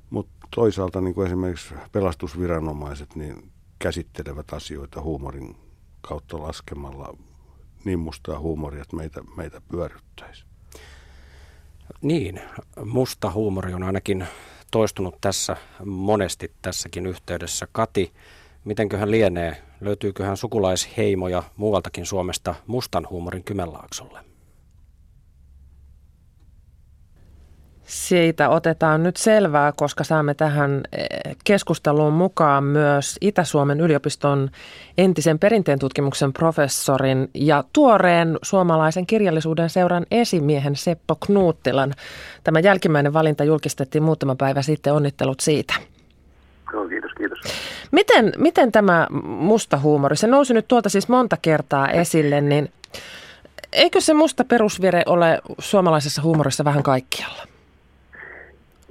Mutta 0.09 0.47
toisaalta 0.55 1.01
niin 1.01 1.13
kuin 1.13 1.27
esimerkiksi 1.27 1.75
pelastusviranomaiset 1.91 3.15
niin 3.15 3.51
käsittelevät 3.79 4.53
asioita 4.53 5.01
huumorin 5.01 5.55
kautta 6.07 6.41
laskemalla 6.41 7.17
niin 7.85 7.99
mustaa 7.99 8.39
huumoria, 8.39 8.81
että 8.81 8.95
meitä, 8.95 9.21
meitä 9.37 9.61
pyöryttäisi. 9.71 10.45
Niin, 12.01 12.41
musta 12.85 13.31
huumori 13.31 13.73
on 13.73 13.83
ainakin 13.83 14.27
toistunut 14.71 15.15
tässä 15.21 15.57
monesti 15.85 16.51
tässäkin 16.61 17.05
yhteydessä. 17.05 17.67
Kati, 17.71 18.13
mitenköhän 18.65 19.11
lienee? 19.11 19.63
Löytyyköhän 19.81 20.37
sukulaisheimoja 20.37 21.43
muualtakin 21.57 22.05
Suomesta 22.05 22.55
mustan 22.67 23.07
huumorin 23.09 23.43
Kymenlaaksolle? 23.43 24.32
Siitä 27.85 28.49
otetaan 28.49 29.03
nyt 29.03 29.17
selvää, 29.17 29.71
koska 29.71 30.03
saamme 30.03 30.33
tähän 30.33 30.81
eh, 30.97 31.35
keskusteluun 31.43 32.13
mukaan 32.13 32.63
myös 32.63 33.17
Itä-Suomen 33.21 33.79
yliopiston 33.79 34.49
entisen 34.97 35.39
perinteen 35.39 35.79
tutkimuksen 35.79 36.33
professorin 36.33 37.29
ja 37.33 37.63
tuoreen 37.73 38.39
suomalaisen 38.41 39.05
kirjallisuuden 39.05 39.69
seuran 39.69 40.05
esimiehen 40.11 40.75
Seppo 40.75 41.15
Knuuttilan. 41.15 41.93
Tämä 42.43 42.59
jälkimmäinen 42.59 43.13
valinta 43.13 43.43
julkistettiin 43.43 44.03
muutama 44.03 44.35
päivä 44.35 44.61
sitten. 44.61 44.93
Onnittelut 44.93 45.39
siitä. 45.39 45.73
Joo, 46.73 46.87
kiitos, 46.87 47.11
kiitos. 47.17 47.39
Miten, 47.91 48.33
miten 48.37 48.71
tämä 48.71 49.07
musta 49.23 49.77
huumori, 49.77 50.17
se 50.17 50.27
nousi 50.27 50.53
nyt 50.53 50.67
tuolta 50.67 50.89
siis 50.89 51.07
monta 51.07 51.37
kertaa 51.41 51.89
esille, 51.89 52.41
niin 52.41 52.71
eikö 53.73 54.01
se 54.01 54.13
musta 54.13 54.43
perusvire 54.43 55.03
ole 55.05 55.41
suomalaisessa 55.59 56.21
huumorissa 56.21 56.63
vähän 56.63 56.83
kaikkialla? 56.83 57.52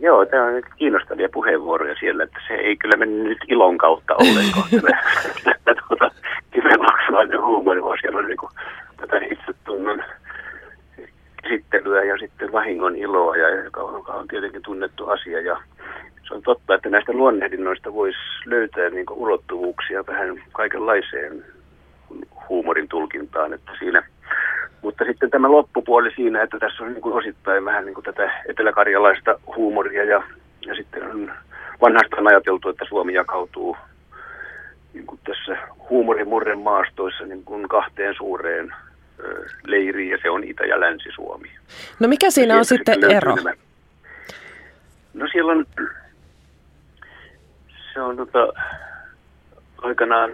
Joo, 0.03 0.27
tämä 0.27 0.45
on 0.45 0.63
kiinnostavia 0.77 1.29
puheenvuoroja 1.33 1.95
siellä, 2.01 2.25
että 2.25 2.39
se 2.49 2.55
ei 2.55 2.77
kyllä 2.77 2.97
mene 2.97 3.13
nyt 3.13 3.39
ilon 3.49 3.79
kautta 3.79 4.15
ollenkaan. 4.15 4.69
että 5.57 5.75
tuota, 5.89 6.11
kymenlaksalainen 6.51 7.45
huumori, 7.45 7.83
vaan 7.83 7.99
siellä 8.01 8.19
on 8.19 8.27
niin 8.27 8.37
kuin, 8.37 8.53
tätä 8.97 9.17
itsetunnon 9.31 10.03
käsittelyä 11.43 12.05
ja 12.05 12.19
sitten 12.19 12.53
vahingon 12.53 12.97
iloa, 12.97 13.37
ja, 13.37 13.65
joka, 13.65 13.81
on, 13.81 13.95
joka 13.95 14.13
on 14.13 14.29
tietenkin 14.29 14.63
tunnettu 14.63 15.09
asia. 15.09 15.41
Ja 15.41 15.57
se 16.29 16.35
on 16.35 16.43
totta, 16.43 16.75
että 16.75 16.89
näistä 16.89 17.13
luonnehdinnoista 17.13 17.93
voisi 17.93 18.19
löytää 18.45 18.91
niin 18.91 19.07
ulottuvuuksia 19.11 20.07
vähän 20.07 20.43
kaikenlaiseen 20.53 21.45
huumorin 22.49 22.89
tulkintaan, 22.89 23.53
että 23.53 23.73
siinä 23.79 24.03
mutta 24.83 25.05
sitten 25.05 25.31
tämä 25.31 25.51
loppupuoli 25.51 26.11
siinä, 26.17 26.43
että 26.43 26.59
tässä 26.59 26.85
on 26.85 26.93
niin 26.93 27.03
kuin 27.03 27.15
osittain 27.15 27.65
vähän 27.65 27.85
niin 27.85 27.95
kuin 27.95 28.05
tätä 28.05 28.43
eteläkarjalaista 28.49 29.39
huumoria 29.57 30.05
ja, 30.05 30.23
ja 30.67 30.75
sitten 30.75 31.11
on 31.11 31.33
vanhastaan 31.81 32.29
ajateltu, 32.29 32.69
että 32.69 32.85
Suomi 32.89 33.15
jakautuu 33.15 33.77
niin 34.95 35.07
kuin 35.07 35.21
tässä 35.25 35.57
huumorimurren 35.91 36.59
maastoissa 36.59 37.25
niin 37.25 37.45
kuin 37.45 37.69
kahteen 37.69 38.15
suureen 38.15 38.75
ö, 39.21 39.45
leiriin 39.67 40.11
ja 40.11 40.19
se 40.23 40.31
on 40.31 40.45
Itä- 40.45 40.65
ja 40.65 40.81
Länsi-Suomi. 40.81 41.51
No 42.01 42.09
mikä 42.09 42.31
siinä 42.31 42.57
on 42.57 42.65
sitten 42.65 43.05
ero? 43.11 43.35
Nämä. 43.35 43.53
No 45.15 45.27
siellä 45.33 45.53
on, 45.53 45.67
se 47.95 48.01
on 48.01 48.17
tota, 48.17 48.53
aikanaan 49.79 50.33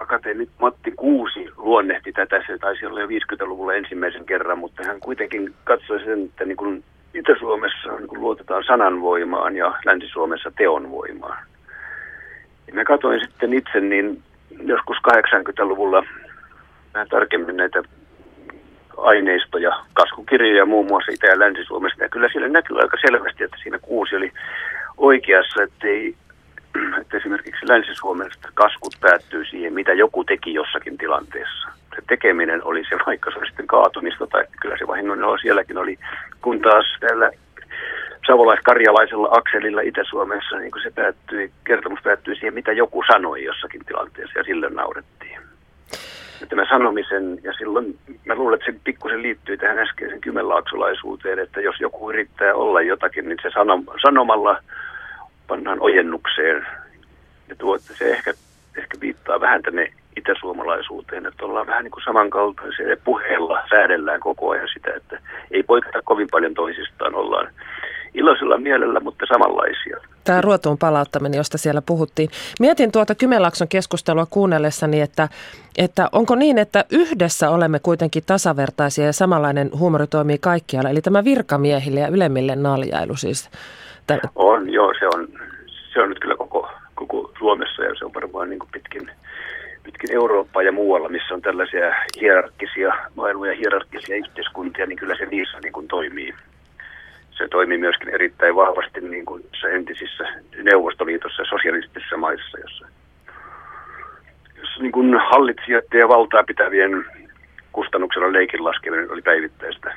akateemit 0.00 0.50
Matti 0.58 0.90
Kuusi 0.90 1.48
luonnehti 1.56 2.12
tätä, 2.12 2.42
se 2.46 2.58
taisi 2.58 2.86
olla 2.86 3.00
jo 3.00 3.06
50-luvulla 3.06 3.74
ensimmäisen 3.74 4.24
kerran, 4.24 4.58
mutta 4.58 4.82
hän 4.86 5.00
kuitenkin 5.00 5.54
katsoi 5.64 6.04
sen, 6.04 6.24
että 6.24 6.44
niin 6.44 6.56
kuin 6.56 6.84
Itä-Suomessa 7.14 7.96
niin 7.96 8.08
kuin 8.08 8.20
luotetaan 8.20 8.64
sananvoimaan 8.64 9.56
ja 9.56 9.74
Länsi-Suomessa 9.84 10.52
teonvoimaan. 10.56 11.38
Ja 12.66 12.74
mä 12.74 12.84
katsoin 12.84 13.20
sitten 13.20 13.52
itse 13.52 13.80
niin 13.80 14.22
joskus 14.66 14.96
80-luvulla 14.96 16.04
vähän 16.94 17.08
tarkemmin 17.08 17.56
näitä 17.56 17.82
aineistoja, 18.96 19.84
kaskukirjoja 19.92 20.66
muun 20.66 20.86
muassa 20.86 21.12
Itä- 21.12 21.26
ja 21.26 21.38
Länsi-Suomesta. 21.38 22.02
Ja 22.02 22.08
kyllä 22.08 22.28
siellä 22.32 22.48
näkyy 22.48 22.78
aika 22.78 22.96
selvästi, 23.06 23.44
että 23.44 23.56
siinä 23.62 23.78
kuusi 23.78 24.16
oli 24.16 24.32
oikeassa, 24.98 25.62
että 25.62 25.86
ei 25.86 26.14
että 27.00 27.16
esimerkiksi 27.16 27.68
Länsi-Suomesta 27.68 28.48
kaskut 28.54 28.96
päättyy 29.00 29.44
siihen, 29.44 29.72
mitä 29.72 29.92
joku 29.92 30.24
teki 30.24 30.54
jossakin 30.54 30.98
tilanteessa. 30.98 31.68
Se 31.96 32.02
tekeminen 32.08 32.64
oli 32.64 32.84
se, 32.84 32.96
vaikka 33.06 33.30
se 33.30 33.38
oli 33.38 33.46
sitten 33.46 33.66
kaatumista 33.66 34.26
tai 34.26 34.44
kyllä 34.60 34.76
se 34.78 34.86
vahingon 34.86 35.38
sielläkin 35.42 35.78
oli, 35.78 35.98
kun 36.42 36.60
taas 36.60 36.86
täällä 37.00 37.30
savolais-karjalaisella 38.26 39.28
akselilla 39.30 39.80
Itä-Suomessa 39.80 40.56
niin 40.56 40.82
se 40.82 40.90
päättyi, 40.90 41.52
kertomus 41.64 42.00
päättyi 42.04 42.34
siihen, 42.34 42.54
mitä 42.54 42.72
joku 42.72 43.02
sanoi 43.12 43.44
jossakin 43.44 43.84
tilanteessa 43.84 44.38
ja 44.38 44.44
sille 44.44 44.68
naurettiin. 44.68 45.40
Tämä 46.48 46.66
sanomisen, 46.68 47.38
ja 47.42 47.52
silloin 47.52 47.98
mä 48.24 48.34
luulen, 48.34 48.54
että 48.60 48.72
se 48.72 48.78
pikkusen 48.84 49.22
liittyy 49.22 49.56
tähän 49.56 49.78
äskeisen 49.78 50.20
kymenlaaksolaisuuteen, 50.20 51.38
että 51.38 51.60
jos 51.60 51.80
joku 51.80 52.10
yrittää 52.10 52.54
olla 52.54 52.82
jotakin, 52.82 53.28
niin 53.28 53.38
se 53.42 53.50
sanomalla 54.02 54.56
pannaan 55.50 55.80
ojennukseen. 55.80 56.66
Ja 57.48 57.56
tuo, 57.58 57.78
se 57.78 58.10
ehkä, 58.10 58.34
ehkä 58.76 59.00
viittaa 59.00 59.40
vähän 59.40 59.62
tänne 59.62 59.92
itäsuomalaisuuteen, 60.16 61.26
että 61.26 61.44
ollaan 61.44 61.66
vähän 61.66 61.84
niin 61.84 61.90
kuin 61.90 62.04
samankaltaisia 62.04 62.90
ja 62.90 62.96
puheella 63.04 63.62
säädellään 63.70 64.20
koko 64.20 64.50
ajan 64.50 64.68
sitä, 64.74 64.90
että 64.96 65.18
ei 65.50 65.62
poiketa 65.62 66.02
kovin 66.04 66.28
paljon 66.30 66.54
toisistaan, 66.54 67.14
ollaan 67.14 67.48
iloisella 68.14 68.58
mielellä, 68.58 69.00
mutta 69.00 69.26
samanlaisia. 69.28 69.96
Tämä 70.24 70.40
ruotuun 70.40 70.78
palauttaminen, 70.78 71.38
josta 71.38 71.58
siellä 71.58 71.82
puhuttiin. 71.82 72.30
Mietin 72.60 72.92
tuota 72.92 73.14
Kymenlaakson 73.14 73.68
keskustelua 73.68 74.26
kuunnellessani, 74.30 75.00
että, 75.00 75.28
että 75.78 76.08
onko 76.12 76.34
niin, 76.34 76.58
että 76.58 76.84
yhdessä 76.90 77.50
olemme 77.50 77.78
kuitenkin 77.78 78.22
tasavertaisia 78.26 79.06
ja 79.06 79.12
samanlainen 79.12 79.70
huumori 79.78 80.06
toimii 80.06 80.38
kaikkialla. 80.38 80.90
Eli 80.90 81.00
tämä 81.00 81.24
virkamiehille 81.24 82.00
ja 82.00 82.08
ylemmille 82.08 82.56
naljailu 82.56 83.16
siis 83.16 83.50
Että... 84.14 84.28
On, 84.34 84.72
joo, 84.72 84.94
se 84.98 85.06
on, 85.06 85.28
se 85.92 86.00
on 86.02 86.08
nyt 86.08 86.18
kyllä 86.18 86.36
koko, 86.36 86.70
koko 86.94 87.32
Suomessa 87.38 87.84
ja 87.84 87.94
se 87.94 88.04
on 88.04 88.14
varmaan 88.14 88.50
niin 88.50 88.58
kuin 88.58 88.70
pitkin, 88.72 89.10
pitkin 89.82 90.12
Eurooppaa 90.12 90.62
ja 90.62 90.72
muualla, 90.72 91.08
missä 91.08 91.34
on 91.34 91.42
tällaisia 91.42 91.94
hierarkkisia 92.20 92.94
maailmoja, 93.14 93.56
hierarkkisia 93.56 94.16
yhteiskuntia, 94.16 94.86
niin 94.86 94.98
kyllä 94.98 95.16
se 95.16 95.26
niissä 95.26 95.58
niin 95.62 95.72
kuin 95.72 95.88
toimii. 95.88 96.34
Se 97.30 97.48
toimii 97.48 97.78
myöskin 97.78 98.08
erittäin 98.08 98.56
vahvasti 98.56 99.00
niin 99.00 99.24
kuin 99.24 99.44
entisissä 99.72 100.24
Neuvostoliitossa 100.62 101.42
ja 101.42 101.48
sosialistisissa 101.48 102.16
maissa, 102.16 102.58
jossa, 102.58 102.86
jossa 104.60 104.82
niin 104.82 104.92
kuin 104.92 105.14
hallitsijoiden 105.30 106.00
ja 106.00 106.08
valtaa 106.08 106.42
pitävien 106.44 107.04
kustannuksella 107.72 108.32
leikin 108.32 108.64
laskeminen 108.64 109.12
oli 109.12 109.22
päivittäistä 109.22 109.94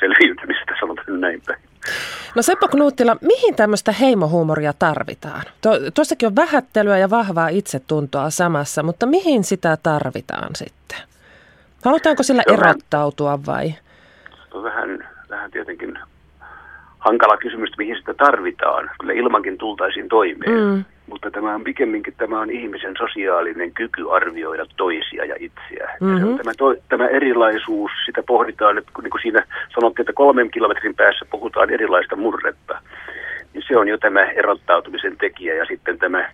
selviytymistä, 0.00 0.74
sanotaan 0.80 1.20
näin 1.20 1.42
päin. 1.46 1.60
No 2.34 2.42
Seppo 2.42 2.68
Knuuttila, 2.68 3.16
mihin 3.20 3.56
tämmöistä 3.56 3.92
heimohuumoria 3.92 4.72
tarvitaan? 4.72 5.42
tuossakin 5.94 6.26
on 6.26 6.36
vähättelyä 6.36 6.98
ja 6.98 7.10
vahvaa 7.10 7.48
itsetuntoa 7.48 8.30
samassa, 8.30 8.82
mutta 8.82 9.06
mihin 9.06 9.44
sitä 9.44 9.78
tarvitaan 9.82 10.48
sitten? 10.54 10.98
Halutaanko 11.84 12.22
sillä 12.22 12.42
erottautua 12.52 13.38
vai? 13.46 13.74
On 14.50 14.62
vähän, 14.62 15.08
vähän 15.30 15.50
tietenkin 15.50 15.98
hankala 16.98 17.36
kysymys, 17.36 17.70
mihin 17.78 17.96
sitä 17.96 18.14
tarvitaan. 18.14 18.90
Kyllä 19.00 19.12
ilmankin 19.12 19.58
tultaisiin 19.58 20.08
toimeen. 20.08 20.50
Mm. 20.50 20.84
Mutta 21.06 21.30
tämä 21.30 21.54
on 21.54 21.64
pikemminkin 21.64 22.14
tämä 22.16 22.40
on 22.40 22.50
ihmisen 22.50 22.94
sosiaalinen 22.98 23.72
kyky 23.72 24.10
arvioida 24.10 24.66
toisia 24.76 25.24
ja 25.24 25.34
itseä. 25.38 25.96
Mm-hmm. 26.00 26.14
Ja 26.14 26.20
se 26.20 26.26
on 26.26 26.38
tämä, 26.38 26.52
to, 26.58 26.74
tämä 26.88 27.06
erilaisuus, 27.06 27.90
sitä 28.06 28.22
pohditaan, 28.22 28.78
että 28.78 28.90
kun 28.94 29.04
niin 29.04 29.10
kuin 29.10 29.22
siinä 29.22 29.44
sanottiin, 29.74 30.04
että 30.04 30.12
kolmen 30.12 30.50
kilometrin 30.50 30.94
päässä 30.94 31.24
puhutaan 31.30 31.70
erilaista 31.70 32.16
murretta, 32.16 32.78
niin 33.54 33.64
se 33.68 33.76
on 33.76 33.88
jo 33.88 33.98
tämä 33.98 34.24
erottautumisen 34.24 35.16
tekijä. 35.16 35.54
Ja 35.54 35.64
sitten 35.64 35.98
tämä 35.98 36.30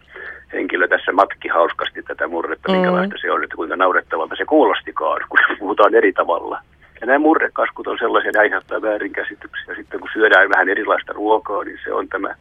henkilö 0.52 0.88
tässä 0.88 1.12
matki 1.12 1.48
hauskasti 1.48 2.02
tätä 2.02 2.28
murretta, 2.28 2.68
Mm. 2.68 2.74
minkälaista 2.74 3.16
se 3.20 3.30
on, 3.30 3.44
että 3.44 3.56
kuinka 3.56 3.76
naurettavalta 3.76 4.36
se 4.36 4.44
kuulostikaan, 4.44 5.20
kun 5.28 5.38
puhutaan 5.58 5.94
eri 5.94 6.12
tavalla. 6.12 6.58
Ja 7.02 7.06
nämä 7.06 7.18
murrekaskut 7.18 7.86
on 7.86 7.98
sellaisia, 7.98 8.28
että 8.28 8.40
aiheuttaa 8.40 8.82
väärinkäsityksiä. 8.82 9.74
Sitten 9.74 10.00
kun 10.00 10.08
syödään 10.12 10.50
vähän 10.50 10.68
erilaista 10.68 11.12
ruokaa, 11.12 11.64
niin 11.64 11.78
se 11.84 11.92
on 11.92 12.08
tämä 12.08 12.34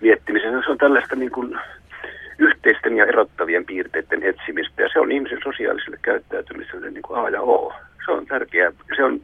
miettimisen. 0.00 0.62
Se 0.64 0.70
on 0.70 0.78
tällaista 0.78 1.16
niin 1.16 1.30
kuin 1.30 1.58
yhteisten 2.38 2.96
ja 2.96 3.06
erottavien 3.06 3.64
piirteiden 3.64 4.22
etsimistä. 4.22 4.82
Ja 4.82 4.88
se 4.92 5.00
on 5.00 5.12
ihmisen 5.12 5.38
sosiaaliselle 5.44 5.98
käyttäytymiselle 6.02 6.90
niin 6.90 7.02
kuin 7.02 7.20
A 7.20 7.28
ja 7.28 7.40
O. 7.40 7.72
Se 8.04 8.10
on 8.10 8.26
tärkeää. 8.26 8.72
Se 8.96 9.04
on, 9.04 9.20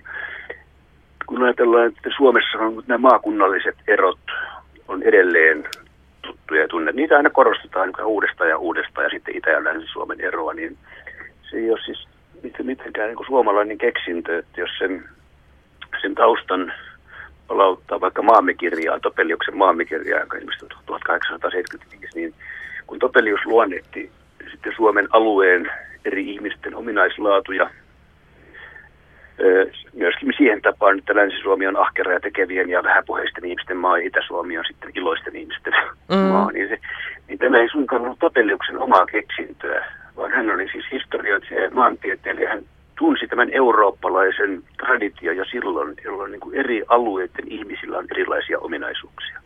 kun 1.26 1.42
ajatellaan, 1.42 1.86
että 1.86 2.10
Suomessa 2.16 2.58
on 2.58 2.82
nämä 2.86 2.98
maakunnalliset 2.98 3.76
erot 3.88 4.20
on 4.88 5.02
edelleen 5.02 5.64
tuttuja 6.22 6.60
ja 6.60 6.68
tunnet. 6.68 6.94
Niitä 6.94 7.16
aina 7.16 7.30
korostetaan 7.30 7.88
niin 7.88 8.06
uudestaan 8.06 8.50
ja 8.50 8.58
uudestaan 8.58 9.04
ja 9.04 9.10
sitten 9.10 9.36
Itä- 9.36 9.50
ja 9.50 9.64
Länsi-Suomen 9.64 10.20
eroa, 10.20 10.54
niin 10.54 10.76
se 11.50 11.56
ei 11.56 11.70
ole 11.70 11.80
siis 11.84 12.08
mitenkään 12.62 13.08
niin 13.08 13.16
kuin 13.16 13.26
suomalainen 13.26 13.78
keksintö, 13.78 14.38
että 14.38 14.60
jos 14.60 14.70
sen, 14.78 15.04
sen 16.02 16.14
taustan 16.14 16.72
palauttaa 17.46 18.00
vaikka 18.00 18.22
maamikirjaa, 18.22 19.00
Topeliuksen 19.00 19.56
maamikirjaa, 19.56 20.20
joka 20.20 20.36
ilmestyi 20.36 20.68
1875, 20.86 22.18
niin 22.18 22.34
kun 22.86 22.98
Topelius 22.98 23.40
luonnehti 23.44 24.10
sitten 24.50 24.72
Suomen 24.76 25.08
alueen 25.10 25.70
eri 26.04 26.30
ihmisten 26.30 26.74
ominaislaatuja, 26.74 27.70
myöskin 29.92 30.32
siihen 30.36 30.62
tapaan, 30.62 30.98
että 30.98 31.16
Länsi-Suomi 31.16 31.66
on 31.66 31.76
ahkera 31.76 32.12
ja 32.12 32.20
tekevien 32.20 32.68
ja 32.70 32.82
vähäpuheisten 32.82 33.44
ihmisten 33.44 33.76
maa 33.76 33.98
ja 33.98 34.06
Itä-Suomi 34.06 34.58
on 34.58 34.64
sitten 34.68 34.90
iloisten 34.94 35.36
ihmisten 35.36 35.72
mm. 36.08 36.16
maa, 36.16 36.52
niin, 36.52 36.68
se, 36.68 36.78
niin 37.28 37.38
tämä 37.38 37.58
ei 37.58 37.68
suinkaan 37.68 38.02
ollut 38.02 38.18
Topeliuksen 38.18 38.78
omaa 38.78 39.06
keksintöä, 39.06 39.84
vaan 40.20 40.32
hän 40.32 40.50
oli 40.50 40.68
siis 40.72 40.84
historioitsija 40.92 41.62
ja 41.62 41.70
maantieteilijä. 41.70 42.48
Hän 42.48 42.62
tunsi 42.98 43.26
tämän 43.26 43.50
eurooppalaisen 43.52 44.62
tradition 44.76 45.36
jo 45.36 45.44
silloin, 45.44 45.94
jolloin 46.04 46.32
niin 46.32 46.40
kuin 46.40 46.54
eri 46.54 46.82
alueiden 46.88 47.48
ihmisillä 47.48 47.98
on 47.98 48.06
erilaisia 48.10 48.58
ominaisuuksia. 48.58 49.40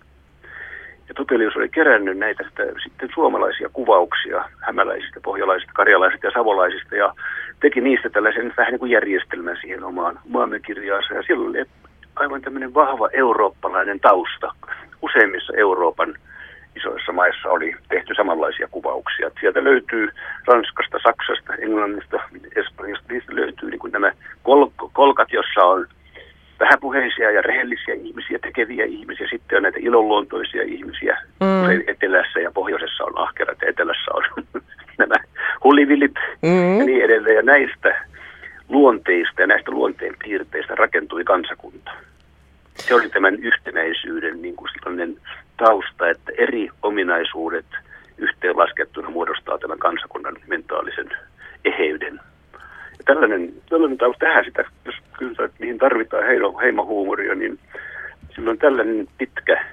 Ja 1.08 1.14
Topelius 1.14 1.56
oli 1.56 1.68
kerännyt 1.68 2.18
näitä 2.18 2.44
sitä, 2.48 2.62
sitten 2.82 3.08
suomalaisia 3.14 3.68
kuvauksia 3.72 4.44
hämäläisistä, 4.60 5.20
pohjalaisista, 5.24 5.72
karjalaisista 5.74 6.26
ja 6.26 6.32
savolaisista 6.34 6.96
ja 6.96 7.14
teki 7.60 7.80
niistä 7.80 8.10
tällaisen 8.10 8.52
vähän 8.56 8.72
niin 8.72 8.80
kuin 8.80 8.90
järjestelmän 8.90 9.56
siihen 9.60 9.84
omaan 9.84 10.18
maamme 10.28 10.60
kirjaansa. 10.60 11.14
Ja 11.14 11.22
silloin 11.22 11.48
oli 11.50 11.64
aivan 12.16 12.42
tämmöinen 12.42 12.74
vahva 12.74 13.08
eurooppalainen 13.12 14.00
tausta. 14.00 14.54
Useimmissa 15.02 15.52
Euroopan 15.56 16.14
isoissa 16.76 17.12
maissa 17.12 17.48
oli 17.50 17.74
tehty 17.88 18.14
samanlaisia 18.14 18.68
kuvauksia. 18.70 19.30
Sieltä 19.40 19.64
löytyy 19.64 20.08
Ranskasta, 20.46 20.98
Saksasta, 21.02 21.54
Englannista, 21.54 22.20
Espanjasta, 22.56 23.12
niistä 23.12 23.34
löytyy 23.34 23.70
niin 23.70 23.78
kuin 23.78 23.92
nämä 23.92 24.12
kol- 24.42 24.88
kolkat, 24.92 25.32
jossa 25.32 25.60
on 25.60 25.86
vähäpuheisia 26.60 27.30
ja 27.30 27.42
rehellisiä 27.42 27.94
ihmisiä, 27.94 28.38
tekeviä 28.38 28.84
ihmisiä. 28.84 29.26
Sitten 29.30 29.56
on 29.56 29.62
näitä 29.62 29.78
ilonluontoisia 29.82 30.62
ihmisiä. 30.62 31.18
Mm. 31.40 31.80
Etelässä 31.86 32.40
ja 32.40 32.50
pohjoisessa 32.50 33.04
on 33.04 33.18
ahkerat 33.18 33.58
ja 33.62 33.68
etelässä 33.68 34.10
on 34.14 34.24
nämä 34.98 35.14
hulivilit 35.64 36.14
Mm. 36.42 36.78
ja 36.78 36.84
niin 36.84 37.04
edelleen. 37.04 37.36
Ja 37.36 37.42
näistä 37.42 38.04
luonteista 38.68 39.40
ja 39.40 39.46
näistä 39.46 39.70
luonteen 39.70 40.14
piirteistä 40.24 40.74
rakentui 40.74 41.24
kansakunta. 41.24 41.90
Se 42.74 42.94
oli 42.94 43.08
tämän 43.08 43.34
yhtenäisyyden 43.34 44.42
niin 44.42 44.56
kuin 44.56 44.68
sellainen 44.72 45.16
tausta, 45.56 46.10
että 46.10 46.32
eri 46.38 46.68
ominaisuudet 46.82 47.66
yhteenlaskettuna 48.18 49.10
muodostaa 49.10 49.58
tämän 49.58 49.78
kansakunnan 49.78 50.36
mentaalisen 50.46 51.10
eheyden. 51.64 52.20
Ja 52.98 53.04
tällainen, 53.04 53.52
tällainen 53.68 53.98
tausta, 53.98 54.26
tähän 54.26 54.44
sitä, 54.44 54.64
jos 54.84 54.94
kysytään, 55.18 55.46
että 55.48 55.60
mihin 55.60 55.78
tarvitaan 55.78 56.26
heimo, 56.26 56.58
heimohuumoria, 56.58 57.34
niin 57.34 57.58
silloin 58.34 58.58
tällainen 58.58 59.08
pitkä 59.18 59.64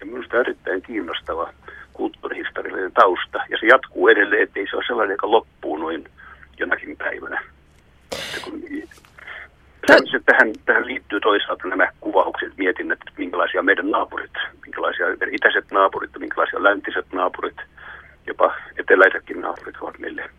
ja 0.00 0.06
minusta 0.06 0.40
erittäin 0.40 0.82
kiinnostava 0.82 1.52
kulttuurihistoriallinen 1.92 2.92
tausta. 2.92 3.38
Ja 3.48 3.58
se 3.60 3.66
jatkuu 3.66 4.08
edelleen, 4.08 4.42
ettei 4.42 4.66
se 4.70 4.76
ole 4.76 4.84
sellainen, 4.86 5.14
joka 5.14 5.30
loppuu 5.30 5.76
noin 5.76 6.04
jonakin 6.58 6.96
päivänä. 6.96 7.40
Että 8.12 8.40
kun, 8.44 8.62
Tä- 9.86 10.10
se, 10.10 10.20
tähän, 10.26 10.52
tähän 10.66 10.86
liittyy 10.86 11.20
toisaalta 11.20 11.68
nämä 11.68 11.88
kuvaukset, 12.00 12.52
mietinnät, 12.56 12.98
että 13.00 13.12
minkälaisia 13.20 13.62
meidän 13.62 13.90
naapurit, 13.90 14.30
minkälaisia 14.62 15.06
meidän 15.06 15.34
itäiset 15.34 15.70
naapurit 15.70 16.10
ja 16.14 16.20
minkälaisia 16.20 16.62
läntiset 16.62 17.06
naapurit, 17.12 17.56
jopa 18.26 18.54
eteläisetkin 18.78 19.40
naapurit 19.40 19.76
ovat 19.80 19.98
meille 19.98 20.30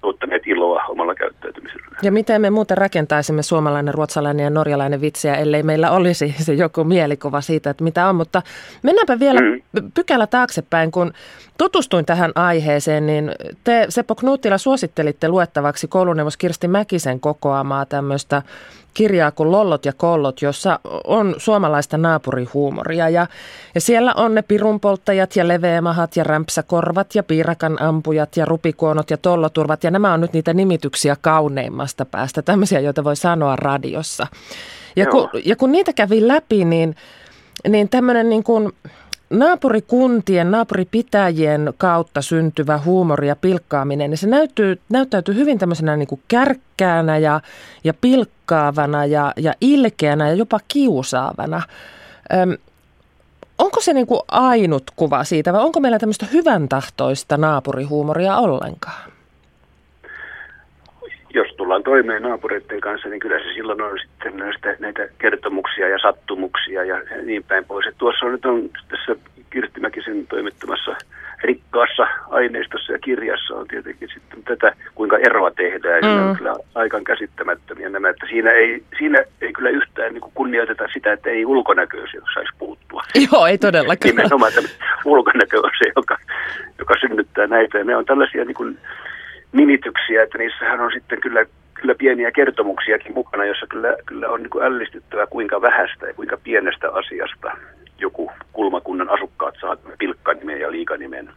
tuottaneet 0.00 0.46
iloa 0.46 0.84
omalla 0.88 1.14
käyttäytymisellä. 1.14 1.91
Ja 2.02 2.12
miten 2.12 2.40
me 2.40 2.50
muuten 2.50 2.78
rakentaisimme 2.78 3.42
suomalainen, 3.42 3.94
ruotsalainen 3.94 4.44
ja 4.44 4.50
norjalainen 4.50 5.00
vitsiä, 5.00 5.34
ellei 5.34 5.62
meillä 5.62 5.90
olisi 5.90 6.34
se 6.38 6.54
joku 6.54 6.84
mielikuva 6.84 7.40
siitä, 7.40 7.70
että 7.70 7.84
mitä 7.84 8.08
on. 8.08 8.16
Mutta 8.16 8.42
mennäänpä 8.82 9.18
vielä 9.18 9.40
Mm. 9.40 9.92
pykälä 9.94 10.26
taaksepäin. 10.26 10.92
Kun 10.92 11.12
tutustuin 11.58 12.04
tähän 12.06 12.32
aiheeseen, 12.34 13.06
niin 13.06 13.32
te 13.64 13.86
Seppo 13.88 14.14
Knuuttila 14.14 14.58
suosittelitte 14.58 15.28
luettavaksi 15.28 15.88
kouluneuvos 15.88 16.36
Kirsti 16.36 16.68
Mäkisen 16.68 17.20
kokoamaa 17.20 17.86
tämmöistä 17.86 18.42
kirjaa 18.94 19.30
kuin 19.30 19.52
Lollot 19.52 19.84
ja 19.84 19.92
kollot, 19.92 20.42
jossa 20.42 20.78
on 21.04 21.34
suomalaista 21.38 21.98
naapurihuumoria. 21.98 23.08
Ja, 23.08 23.26
ja 23.74 23.80
siellä 23.80 24.12
on 24.16 24.34
ne 24.34 24.42
pirunpolttajat 24.42 25.36
ja 25.36 25.48
leveämahat 25.48 26.16
ja 26.16 26.24
rämpsäkorvat 26.24 27.14
ja 27.14 27.22
piirakan 27.22 27.82
ampujat 27.82 28.36
ja 28.36 28.44
rupikuonot 28.44 29.10
ja 29.10 29.16
tolloturvat. 29.16 29.84
Ja 29.84 29.90
nämä 29.90 30.12
on 30.12 30.20
nyt 30.20 30.32
niitä 30.32 30.54
nimityksiä 30.54 31.16
kauneimmasta 31.20 32.04
päästä, 32.04 32.42
tämmöisiä, 32.42 32.80
joita 32.80 33.04
voi 33.04 33.16
sanoa 33.16 33.56
radiossa. 33.56 34.26
Ja 34.96 35.06
kun, 35.06 35.28
ja 35.44 35.56
kun 35.56 35.72
niitä 35.72 35.92
kävi 35.92 36.28
läpi, 36.28 36.64
niin, 36.64 36.96
niin 37.68 37.88
tämmöinen 37.88 38.28
niin 38.28 38.44
kuin 38.44 38.72
naapurikuntien, 39.32 40.50
naapuripitäjien 40.50 41.74
kautta 41.78 42.22
syntyvä 42.22 42.78
huumori 42.78 43.28
ja 43.28 43.36
pilkkaaminen, 43.36 44.10
niin 44.10 44.18
se 44.18 44.26
näytyy, 44.26 44.80
näyttäytyy 44.88 45.34
hyvin 45.34 45.58
tämmöisenä 45.58 45.96
niin 45.96 46.08
kuin 46.08 46.22
kärkkäänä 46.28 47.18
ja, 47.18 47.40
ja 47.84 47.94
pilkkaavana 47.94 49.06
ja, 49.06 49.32
ja 49.36 49.54
ilkeänä 49.60 50.28
ja 50.28 50.34
jopa 50.34 50.60
kiusaavana. 50.68 51.62
Öm, 52.34 52.56
onko 53.58 53.80
se 53.80 53.92
niin 53.92 54.06
kuin 54.06 54.20
ainut 54.28 54.90
kuva 54.96 55.24
siitä 55.24 55.52
vai 55.52 55.62
onko 55.62 55.80
meillä 55.80 55.98
tämmöistä 55.98 56.26
hyvän 56.32 56.68
tahtoista 56.68 57.36
naapurihuumoria 57.36 58.36
ollenkaan? 58.36 59.11
Tullaan 61.62 61.82
toimeen 61.82 62.22
naapureiden 62.22 62.80
kanssa, 62.80 63.08
niin 63.08 63.20
kyllä 63.20 63.38
se 63.38 63.54
silloin 63.54 63.82
on 63.82 63.98
sitten 63.98 64.36
näistä, 64.36 64.76
näitä 64.78 65.08
kertomuksia 65.18 65.88
ja 65.88 65.98
sattumuksia 65.98 66.84
ja 66.84 66.96
niin 67.22 67.44
päin 67.44 67.64
pois. 67.64 67.86
Et 67.86 67.94
tuossa 67.98 68.26
on 68.26 68.32
nyt 68.32 68.44
on 68.44 68.70
tässä 68.88 69.16
Kirsti 69.50 69.80
Mäkisen 69.80 70.26
toimittamassa 70.26 70.96
rikkaassa 71.42 72.06
aineistossa 72.30 72.92
ja 72.92 72.98
kirjassa 72.98 73.54
on 73.54 73.68
tietenkin 73.68 74.08
sitten 74.14 74.42
tätä, 74.42 74.76
kuinka 74.94 75.16
eroa 75.18 75.50
tehdään. 75.50 76.04
Mm. 76.04 76.08
Ne 76.08 76.20
on 76.20 76.36
kyllä 76.36 76.54
aikan 76.74 77.04
käsittämättömiä 77.04 77.88
nämä, 77.88 78.08
että 78.08 78.26
siinä 78.30 78.50
ei, 78.50 78.82
siinä 78.98 79.18
ei 79.40 79.52
kyllä 79.52 79.70
yhtään 79.70 80.12
niin 80.12 80.20
kuin 80.20 80.32
kunnioiteta 80.34 80.84
sitä, 80.92 81.12
että 81.12 81.30
ei 81.30 81.46
ulkonäköön 81.46 82.08
saisi 82.34 82.52
puuttua. 82.58 83.02
Joo, 83.32 83.46
ei 83.46 83.58
todellakaan. 83.58 84.16
Nimenomaan 84.16 84.52
tämä 84.52 84.68
ulkonäkö 85.04 85.60
on 85.60 85.70
se, 85.78 85.92
joka, 85.96 86.18
joka 86.78 86.94
synnyttää 87.00 87.46
näitä. 87.46 87.78
Ja 87.78 87.84
ne 87.84 87.96
on 87.96 88.04
tällaisia 88.04 88.44
niin 88.44 88.54
kuin 88.54 88.78
nimityksiä, 89.52 90.22
että 90.22 90.38
niissähän 90.38 90.80
on 90.80 90.92
sitten 90.92 91.20
kyllä, 91.20 91.46
kyllä 91.74 91.94
pieniä 91.94 92.30
kertomuksiakin 92.30 93.14
mukana, 93.14 93.44
jossa 93.44 93.66
kyllä, 93.66 93.96
kyllä 94.06 94.28
on 94.28 94.42
niin 94.42 94.50
kuin 94.50 94.64
ällistyttävä 94.64 95.26
kuinka 95.26 95.62
vähästä 95.62 96.06
ja 96.06 96.14
kuinka 96.14 96.36
pienestä 96.36 96.90
asiasta 96.90 97.50
joku 97.98 98.30
kulmakunnan 98.52 99.08
asukkaat 99.08 99.54
saa 99.60 99.76
pilkkanimen 99.98 100.60
ja 100.60 100.70
liikanimen. 100.70 101.30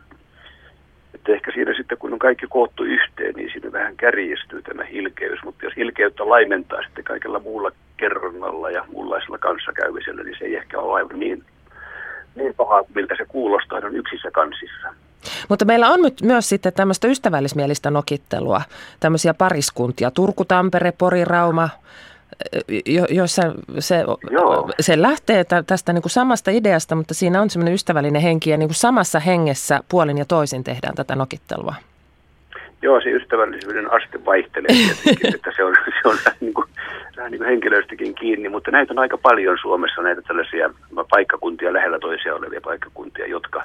Että 1.14 1.32
ehkä 1.32 1.52
siinä 1.52 1.74
sitten, 1.74 1.98
kun 1.98 2.14
on 2.14 2.20
kaikki 2.20 2.46
koottu 2.50 2.84
yhteen, 2.84 3.36
niin 3.36 3.50
siinä 3.52 3.72
vähän 3.72 3.98
kärjistyy 3.98 4.62
tämä 4.62 4.84
ilkeys. 4.90 5.44
Mutta 5.44 5.66
jos 5.66 5.74
ilkeyttä 5.78 6.30
laimentaa 6.30 6.82
sitten 6.84 7.04
kaikella 7.04 7.40
muulla 7.40 7.72
kerronnalla 7.98 8.70
ja 8.70 8.86
muunlaisella 8.92 9.38
kanssakäymisellä, 9.38 10.24
niin 10.24 10.36
se 10.40 10.46
ei 10.46 10.56
ehkä 10.56 10.80
ole 10.80 10.96
aivan 10.96 11.20
niin, 11.20 11.44
niin 12.36 12.54
paha, 12.54 12.84
miltä 12.96 13.16
se 13.18 13.26
kuulostaa, 13.26 13.82
on 13.84 13.96
yksissä 13.96 14.32
kansissa. 14.32 14.94
Mutta 15.50 15.66
meillä 15.66 15.90
on 15.90 16.02
nyt 16.02 16.22
myös 16.22 16.50
sitten 16.50 16.74
tämmöistä 16.74 17.08
ystävällismielistä 17.08 17.92
nokittelua, 17.92 18.62
tämmöisiä 19.00 19.34
pariskuntia. 19.34 20.12
Turku, 20.12 20.46
Tampere, 20.46 20.92
Pori, 20.92 21.26
Rauma, 21.26 21.70
joissa 23.10 23.42
se, 23.80 24.04
se 24.80 25.02
lähtee 25.02 25.46
tästä 25.68 25.94
niin 25.94 26.02
kuin 26.02 26.12
samasta 26.12 26.52
ideasta, 26.52 26.96
mutta 26.96 27.14
siinä 27.14 27.42
on 27.42 27.50
semmoinen 27.50 27.74
ystävällinen 27.74 28.22
henki 28.22 28.50
ja 28.50 28.58
niin 28.58 28.70
kuin 28.70 28.76
samassa 28.76 29.20
hengessä 29.20 29.80
puolin 29.90 30.18
ja 30.18 30.26
toisin 30.26 30.64
tehdään 30.64 30.96
tätä 30.96 31.16
nokittelua. 31.16 31.76
Joo, 32.82 33.02
se 33.02 33.10
ystävällisyyden 33.10 33.94
aste 33.94 34.26
vaihtelee 34.26 34.68
tietenkin, 34.68 35.36
että 35.36 35.52
se 35.56 35.64
on, 35.64 35.76
se 36.02 36.08
on 36.08 36.18
vähän, 36.26 36.38
niin 36.42 36.54
kuin, 36.54 36.68
vähän 37.18 37.32
niin 37.32 37.40
kuin 37.40 37.50
henkilöistäkin 37.50 38.16
kiinni, 38.16 38.50
mutta 38.50 38.72
näitä 38.72 38.94
on 38.94 39.00
aika 39.00 39.18
paljon 39.18 39.58
Suomessa, 39.62 40.02
näitä 40.02 40.22
tällaisia 40.22 40.70
paikkakuntia, 41.10 41.74
lähellä 41.74 42.00
toisia 42.00 42.36
olevia 42.36 42.62
paikkakuntia, 42.62 43.28
jotka 43.28 43.64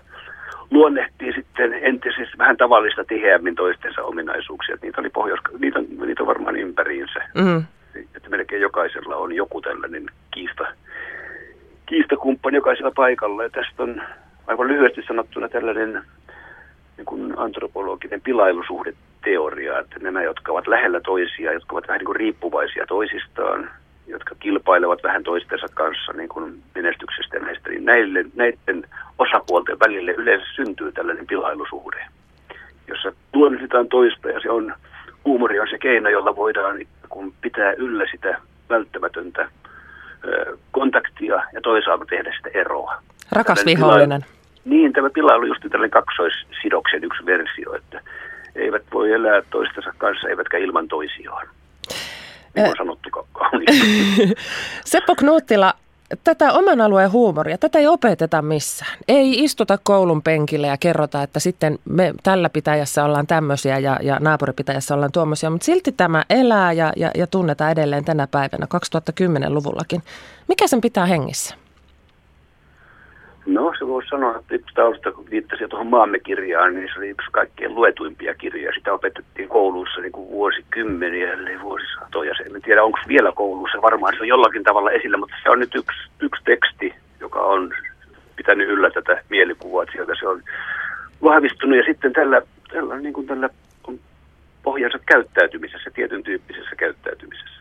luonnehtii 0.71 1.33
sitten 1.33 1.75
entisessä 1.75 2.39
vähän 2.39 2.57
tavallista 2.57 3.05
tiheämmin 3.05 3.55
toistensa 3.55 4.03
ominaisuuksia. 4.03 4.77
Niitä, 4.83 5.01
oli 5.01 5.11
pohjois, 5.11 5.41
niitä, 5.59 5.79
on, 5.79 5.87
niitä 6.07 6.23
on 6.23 6.27
varmaan 6.27 6.57
ympäriinsä. 6.57 7.21
Mm. 7.35 7.65
Että 8.17 8.29
melkein 8.29 8.63
jokaisella 8.63 9.17
on 9.17 9.33
joku 9.33 9.61
tällainen 9.61 10.07
kiista, 10.31 10.67
kiistakumppan 11.87 12.55
jokaisella 12.55 12.93
paikalla. 12.97 13.43
Ja 13.43 13.51
tästä 13.51 13.83
on 13.83 14.03
aivan 14.47 14.69
lyhyesti 14.69 15.03
sanottuna 15.09 15.49
tällainen 15.49 16.03
niin 16.97 17.07
kuin 17.07 17.39
antropologinen 17.39 18.21
pilailusuhdeteoria, 18.21 19.79
että 19.79 19.99
nämä, 20.01 20.23
jotka 20.23 20.53
ovat 20.53 20.67
lähellä 20.67 21.01
toisia, 21.01 21.53
jotka 21.53 21.73
ovat 21.73 21.89
vähän 21.89 21.99
niin 21.99 22.07
kuin 22.07 22.17
riippuvaisia 22.17 22.87
toisistaan, 22.87 23.71
jotka 24.11 24.35
kilpailevat 24.41 25.03
vähän 25.03 25.23
toistensa 25.23 25.67
kanssa 25.75 26.13
niin 26.13 26.29
kuin 26.29 26.63
menestyksestä 26.75 27.37
ja 27.37 27.43
näistä, 27.43 27.71
niin 27.71 27.85
näille, 27.85 28.25
näiden 28.35 28.85
osapuolten 29.19 29.79
välille 29.79 30.13
yleensä 30.13 30.47
syntyy 30.55 30.93
tällainen 30.93 31.27
pilailusuhde, 31.27 32.07
jossa 32.89 33.13
luonnistetaan 33.35 33.89
toista 33.89 34.29
ja 34.31 34.41
se 34.41 34.51
on, 34.51 34.75
huumori 35.25 35.61
on 35.61 35.69
se 35.71 35.79
keino, 35.79 36.09
jolla 36.09 36.37
voidaan 36.37 36.79
kun 37.09 37.33
pitää 37.41 37.73
yllä 37.73 38.05
sitä 38.11 38.41
välttämätöntä 38.69 39.49
ö, 40.25 40.59
kontaktia 40.71 41.43
ja 41.53 41.61
toisaalta 41.63 42.05
tehdä 42.05 42.33
sitä 42.37 42.59
eroa. 42.59 43.03
Rakas 43.33 43.67
vihollinen. 43.67 44.25
Niin, 44.65 44.93
tämä 44.93 45.11
pilailu 45.11 45.43
on 45.43 45.49
just 45.49 45.63
tällainen 45.63 45.91
kaksoissidoksen 45.91 47.05
yksi 47.05 47.27
versio, 47.27 47.75
että 47.75 48.01
eivät 48.55 48.83
voi 48.93 49.13
elää 49.13 49.43
toistensa 49.51 49.93
kanssa, 49.99 50.29
eivätkä 50.29 50.59
ilman 50.59 50.89
toisiaan. 50.89 51.47
Niin 52.55 52.69
on 52.69 52.75
sanottu 52.79 53.09
Seppo 54.85 55.15
Knuuttila, 55.17 55.75
tätä 56.25 56.53
oman 56.53 56.81
alueen 56.81 57.13
huumoria, 57.13 57.59
tätä 57.59 57.79
ei 57.79 57.87
opeteta 57.87 58.43
missään. 58.43 58.99
Ei 59.09 59.45
istuta 59.45 59.79
koulun 59.83 60.23
penkille 60.23 60.67
ja 60.67 60.77
kerrota, 60.77 61.23
että 61.23 61.41
sitten 61.41 61.79
me 61.85 62.15
tällä 62.23 62.49
pitäjässä 62.51 63.05
ollaan 63.05 63.27
tämmöisiä 63.27 63.79
ja, 63.79 63.99
ja 64.03 64.19
naapuripitäjässä 64.21 64.95
ollaan 64.95 65.13
tuommoisia, 65.13 65.51
mutta 65.51 65.65
silti 65.65 65.93
tämä 65.93 66.25
elää 66.31 66.73
ja, 66.73 66.93
ja, 66.97 67.11
ja 67.17 67.27
tunnetaan 67.27 67.73
edelleen 67.73 68.05
tänä 68.05 68.27
päivänä 68.27 68.67
2010-luvullakin. 68.75 70.03
Mikä 70.49 70.67
sen 70.67 70.81
pitää 70.81 71.07
hengissä? 71.07 71.60
No 73.47 73.73
se 73.79 73.87
voisi 73.87 74.09
sanoa, 74.09 74.37
että 74.37 74.55
yksi 74.55 74.75
tausta, 74.75 75.13
kun 75.13 75.31
viittasin 75.31 75.69
tuohon 75.69 75.87
maamme 75.87 76.19
kirjaan, 76.19 76.75
niin 76.75 76.89
se 76.93 76.99
oli 76.99 77.09
yksi 77.09 77.29
kaikkein 77.33 77.75
luetuimpia 77.75 78.35
kirjoja. 78.35 78.73
Sitä 78.75 78.93
opetettiin 78.93 79.49
koulussa 79.49 80.01
niin 80.01 80.13
kuin 80.13 80.31
vuosikymmeniä, 80.31 81.33
eli 81.33 81.61
vuosisatoja. 81.61 82.35
Se, 82.35 82.43
en 82.43 82.63
tiedä, 82.63 82.85
onko 82.85 82.99
vielä 83.09 83.33
koulussa. 83.33 83.83
Varmaan 83.83 84.15
se 84.15 84.21
on 84.21 84.29
jollakin 84.29 84.65
tavalla 84.65 84.91
esillä, 84.91 85.17
mutta 85.17 85.37
se 85.43 85.51
on 85.51 85.59
nyt 85.59 85.75
yksi, 85.75 85.99
yksi 86.21 86.45
teksti, 86.45 86.95
joka 87.21 87.41
on 87.41 87.73
pitänyt 88.37 88.69
yllä 88.69 88.91
tätä 88.91 89.23
mielikuvaa. 89.29 89.83
Että 89.83 89.93
sieltä 89.93 90.13
se 90.21 90.29
on 90.29 90.43
vahvistunut 91.23 91.77
ja 91.77 91.85
sitten 91.85 92.13
tällä, 92.13 92.43
tällä, 92.73 92.97
niin 92.97 93.13
kuin 93.13 93.27
tällä 93.27 93.49
on 93.85 93.99
pohjansa 94.63 94.99
käyttäytymisessä, 95.07 95.91
tietyn 95.91 96.23
tyyppisessä 96.23 96.77
käyttäytymisessä 96.77 97.61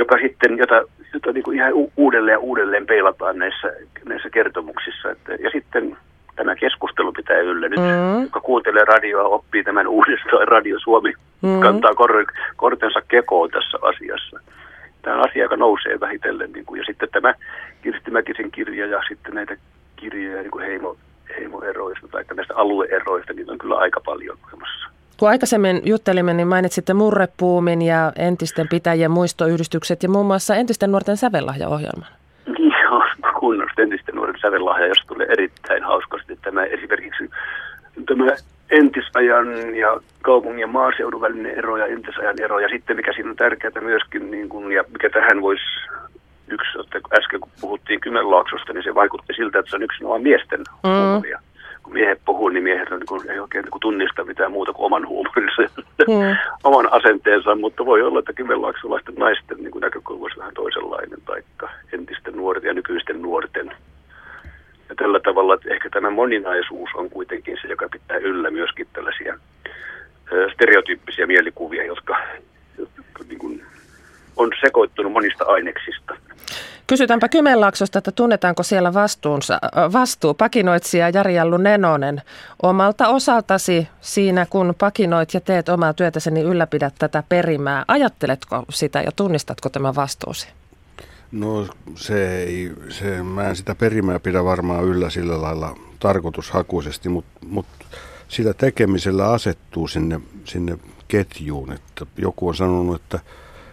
joka 0.00 0.16
sitten, 0.22 0.58
jota, 0.58 0.82
jota 1.14 1.32
niin 1.32 1.42
kuin 1.42 1.56
ihan 1.56 1.72
uudelleen 1.96 2.34
ja 2.34 2.38
uudelleen 2.38 2.86
peilataan 2.86 3.38
näissä, 3.38 3.68
näissä 4.10 4.30
kertomuksissa. 4.30 5.10
Että, 5.10 5.32
ja 5.32 5.50
sitten 5.50 5.96
tämä 6.36 6.56
keskustelu 6.56 7.12
pitää 7.12 7.38
yllä 7.38 7.68
nyt. 7.68 7.80
Mm. 7.80 8.22
Joka 8.22 8.40
kuuntelee 8.40 8.84
radioa, 8.84 9.28
oppii 9.28 9.64
tämän 9.64 9.86
uudestaan. 9.96 10.48
Radio 10.48 10.78
Suomi 10.80 11.12
mm. 11.42 11.60
kantaa 11.60 11.94
kor- 11.94 12.32
kortensa 12.56 13.00
kekoon 13.08 13.50
tässä 13.50 13.78
asiassa. 13.82 14.40
Tämä 15.02 15.16
on 15.16 15.28
asia, 15.30 15.42
joka 15.42 15.56
nousee 15.56 16.00
vähitellen. 16.00 16.52
Niin 16.52 16.64
kuin, 16.64 16.78
ja 16.78 16.84
sitten 16.84 17.08
tämä 17.12 17.34
Kirsti 17.82 18.10
Mäkisen 18.10 18.50
kirja 18.50 18.86
ja 18.86 19.02
sitten 19.08 19.34
näitä 19.34 19.56
kirjoja 19.96 20.40
niin 20.42 20.50
kuin 20.50 20.66
heimo, 20.66 20.96
heimoeroista 21.38 22.08
tai 22.08 22.24
näistä 22.34 22.54
alueeroista, 22.56 23.32
niin 23.32 23.50
on 23.50 23.58
kyllä 23.58 23.76
aika 23.76 24.00
paljon 24.00 24.38
olemassa. 24.48 24.90
Kun 25.16 25.28
aikaisemmin 25.28 25.82
juttelimme, 25.84 26.34
niin 26.34 26.48
mainitsitte 26.48 26.94
murrepuumin 26.94 27.82
ja 27.82 28.12
entisten 28.16 28.68
pitäjien 28.68 29.10
muistoyhdistykset 29.10 30.02
ja 30.02 30.08
muun 30.08 30.26
muassa 30.26 30.56
entisten 30.56 30.90
nuorten 30.90 31.16
sävellahjaohjelman. 31.16 32.08
Joo, 32.82 33.02
entisten 33.82 34.14
nuorten 34.14 34.40
sävellahja, 34.40 34.86
josta 34.86 35.08
tulee 35.08 35.26
erittäin 35.30 35.82
hauskasti 35.82 36.38
tämä 36.42 36.64
esimerkiksi 36.64 37.30
tämä 38.06 38.36
entisajan 38.70 39.76
ja 39.76 40.00
kaupungin 40.22 40.60
ja 40.60 40.66
maaseudun 40.66 41.20
välinen 41.20 41.58
ero 41.58 41.76
ja 41.76 41.86
entisajan 41.86 42.40
ero. 42.40 42.58
Ja 42.58 42.68
sitten 42.68 42.96
mikä 42.96 43.12
siinä 43.12 43.30
on 43.30 43.36
tärkeää 43.36 43.80
myöskin, 43.80 44.30
niin 44.30 44.48
kun, 44.48 44.72
ja 44.72 44.84
mikä 44.92 45.10
tähän 45.10 45.42
voisi 45.42 45.64
yksi, 46.48 46.78
että 46.80 47.00
äsken 47.18 47.40
kun 47.40 47.50
puhuttiin 47.60 48.00
Kymenlaaksosta, 48.00 48.72
niin 48.72 48.84
se 48.84 48.94
vaikutti 48.94 49.32
siltä, 49.34 49.58
että 49.58 49.70
se 49.70 49.76
on 49.76 49.82
yksi 49.82 50.04
miesten 50.22 50.60
mm. 50.60 50.90
huumoria 50.90 51.40
kun 51.82 51.92
miehet 51.92 52.20
puhuu, 52.24 52.48
niin 52.48 52.64
miehet 52.64 52.92
on, 52.92 52.98
niin 52.98 53.06
kuin, 53.06 53.30
ei 53.30 53.38
oikein 53.38 53.62
niin 53.62 53.70
kuin 53.70 53.80
tunnista 53.80 54.24
mitään 54.24 54.52
muuta 54.52 54.72
kuin 54.72 54.86
oman 54.86 55.08
huumorinsa 55.08 55.62
mm. 56.08 56.36
oman 56.68 56.92
asenteensa, 56.92 57.54
mutta 57.54 57.86
voi 57.86 58.02
olla, 58.02 58.18
että 58.18 58.32
kymenlaaksolaisten 58.32 59.14
naisten 59.14 59.58
niin 59.58 59.70
kuin 59.70 59.82
näkökulmassa 59.82 60.38
vähän 60.38 60.54
toisenlainen, 60.54 61.18
taikka 61.24 61.70
entisten 61.92 62.36
nuorten 62.36 62.68
ja 62.68 62.74
nykyisten 62.74 63.22
nuorten. 63.22 63.72
Ja 64.88 64.94
tällä 64.94 65.20
tavalla, 65.20 65.54
että 65.54 65.74
ehkä 65.74 65.90
tämä 65.90 66.10
moninaisuus 66.10 66.90
on 66.94 67.10
kuitenkin 67.10 67.58
se, 67.62 67.68
joka 67.68 67.88
pitää 67.88 68.16
yllä 68.16 68.50
myöskin 68.50 68.86
tällaisia 68.92 69.38
stereotyyppisiä 70.52 71.26
mielikuvia, 71.26 71.84
jotka, 71.84 72.16
jotka 72.78 73.24
niin 73.28 73.38
kuin, 73.38 73.62
on 74.36 74.50
sekoittunut 74.60 75.12
monista 75.12 75.44
aineksista. 75.44 76.14
Kysytäänpä 76.86 77.28
Kymenlaaksosta, 77.28 77.98
että 77.98 78.12
tunnetaanko 78.12 78.62
siellä 78.62 78.94
vastuunsa, 78.94 79.58
vastuu 79.92 80.34
pakinoitsija 80.34 81.10
Jari 81.10 81.34
Jallu 81.34 81.56
Nenonen 81.56 82.22
omalta 82.62 83.08
osaltasi 83.08 83.88
siinä, 84.00 84.46
kun 84.50 84.74
pakinoit 84.78 85.34
ja 85.34 85.40
teet 85.40 85.68
omaa 85.68 85.94
työtäsi, 85.94 86.30
niin 86.30 86.46
ylläpidät 86.46 86.94
tätä 86.98 87.22
perimää. 87.28 87.84
Ajatteletko 87.88 88.64
sitä 88.70 89.00
ja 89.02 89.12
tunnistatko 89.12 89.68
tämän 89.68 89.94
vastuusi? 89.94 90.48
No 91.32 91.66
se 91.94 92.42
ei, 92.42 92.72
se, 92.88 93.22
mä 93.22 93.48
en 93.48 93.56
sitä 93.56 93.74
perimää 93.74 94.18
pidä 94.18 94.44
varmaan 94.44 94.84
yllä 94.84 95.10
sillä 95.10 95.42
lailla 95.42 95.76
tarkoitushakuisesti, 96.00 97.08
mutta 97.08 97.40
mut 97.46 97.66
sillä 98.28 98.54
tekemisellä 98.54 99.30
asettuu 99.32 99.88
sinne, 99.88 100.20
sinne 100.44 100.78
ketjuun. 101.08 101.72
Että 101.72 102.06
joku 102.16 102.48
on 102.48 102.54
sanonut, 102.54 103.02
että, 103.02 103.20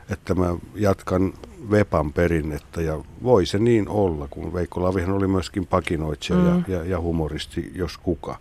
että 0.10 0.36
mä 0.36 0.56
jatkan 0.76 1.34
Vepan 1.72 2.14
perinnettä 2.14 2.82
ja 2.82 3.00
voi 3.24 3.46
se 3.46 3.60
niin 3.60 3.90
olla, 3.90 4.28
kun 4.30 4.54
Veikko 4.54 4.84
Lavihan 4.84 5.12
oli 5.12 5.28
myöskin 5.28 5.68
pakinoitsija 5.68 6.40
mm. 6.40 6.46
ja, 6.68 6.78
ja, 6.78 6.86
ja 6.86 7.02
humoristi, 7.02 7.72
jos 7.76 7.98
kuka. 7.98 8.38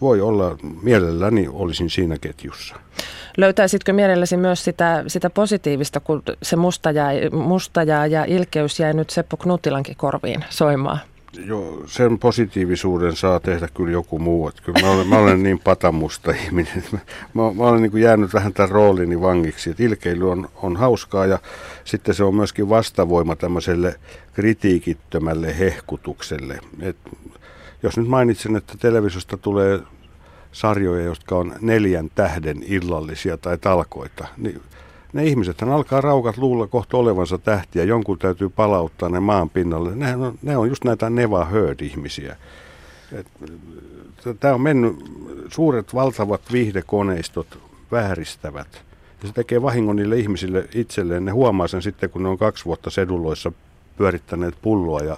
Voi 0.00 0.20
olla, 0.20 0.56
mielelläni 0.82 1.48
olisin 1.52 1.90
siinä 1.90 2.18
ketjussa. 2.20 2.76
Löytäisitkö 3.36 3.92
mielelläsi 3.92 4.36
myös 4.36 4.64
sitä, 4.64 5.04
sitä 5.06 5.30
positiivista, 5.30 6.00
kun 6.00 6.22
se 6.42 6.56
musta, 6.56 6.90
jäi, 6.90 7.30
musta 7.30 7.82
jää 7.82 8.06
ja 8.06 8.24
ilkeys 8.24 8.80
jäi 8.80 8.94
nyt 8.94 9.10
Seppo 9.10 9.36
Knutilankin 9.36 9.96
korviin 9.96 10.44
soimaan? 10.50 10.98
Joo, 11.36 11.82
sen 11.86 12.18
positiivisuuden 12.18 13.16
saa 13.16 13.40
tehdä 13.40 13.68
kyllä 13.74 13.90
joku 13.90 14.18
muu. 14.18 14.48
Että 14.48 14.62
kyllä 14.62 14.80
mä 14.82 14.90
olen, 14.90 15.06
mä 15.06 15.18
olen 15.18 15.42
niin 15.42 15.58
patamusta 15.58 16.30
ihminen. 16.30 16.84
Mä, 16.92 16.98
mä, 17.34 17.52
mä 17.54 17.64
olen 17.64 17.82
niin 17.82 17.90
kuin 17.90 18.02
jäänyt 18.02 18.34
vähän 18.34 18.52
tämän 18.52 18.70
roolini 18.70 19.20
vangiksi. 19.20 19.70
Että 19.70 19.82
ilkeily 19.82 20.30
on, 20.30 20.48
on 20.62 20.76
hauskaa 20.76 21.26
ja 21.26 21.38
sitten 21.84 22.14
se 22.14 22.24
on 22.24 22.34
myöskin 22.34 22.68
vastavoima 22.68 23.36
tämmöiselle 23.36 24.00
kritiikittömälle 24.32 25.58
hehkutukselle. 25.58 26.60
Et 26.80 26.96
jos 27.82 27.96
nyt 27.96 28.08
mainitsen, 28.08 28.56
että 28.56 28.74
televisiosta 28.78 29.36
tulee 29.36 29.80
sarjoja, 30.52 31.04
jotka 31.04 31.36
on 31.36 31.54
neljän 31.60 32.10
tähden 32.14 32.62
illallisia 32.62 33.36
tai 33.36 33.58
talkoita, 33.58 34.26
niin 34.36 34.60
ne 35.12 35.24
ihmiset 35.24 35.62
alkaa 35.62 36.00
raukat 36.00 36.36
luulla 36.36 36.66
kohta 36.66 36.96
olevansa 36.96 37.38
tähtiä, 37.38 37.84
jonkun 37.84 38.18
täytyy 38.18 38.48
palauttaa 38.48 39.08
ne 39.08 39.20
maan 39.20 39.50
pinnalle. 39.50 39.94
Ne 39.94 40.16
on, 40.16 40.38
ne 40.42 40.56
on 40.56 40.68
just 40.68 40.84
näitä 40.84 41.10
Neva 41.10 41.44
Heard-ihmisiä. 41.44 42.36
Tämä 44.40 44.54
on 44.54 44.60
mennyt, 44.60 44.96
suuret 45.48 45.94
valtavat 45.94 46.40
viihdekoneistot 46.52 47.58
vääristävät. 47.92 48.82
Ja 49.22 49.28
se 49.28 49.34
tekee 49.34 49.62
vahingon 49.62 49.96
niille 49.96 50.18
ihmisille 50.18 50.68
itselleen. 50.74 51.24
Ne 51.24 51.32
huomaa 51.32 51.68
sen 51.68 51.82
sitten, 51.82 52.10
kun 52.10 52.22
ne 52.22 52.28
on 52.28 52.38
kaksi 52.38 52.64
vuotta 52.64 52.90
seduloissa 52.90 53.52
pyörittäneet 53.96 54.54
pulloa 54.62 55.00
ja 55.00 55.16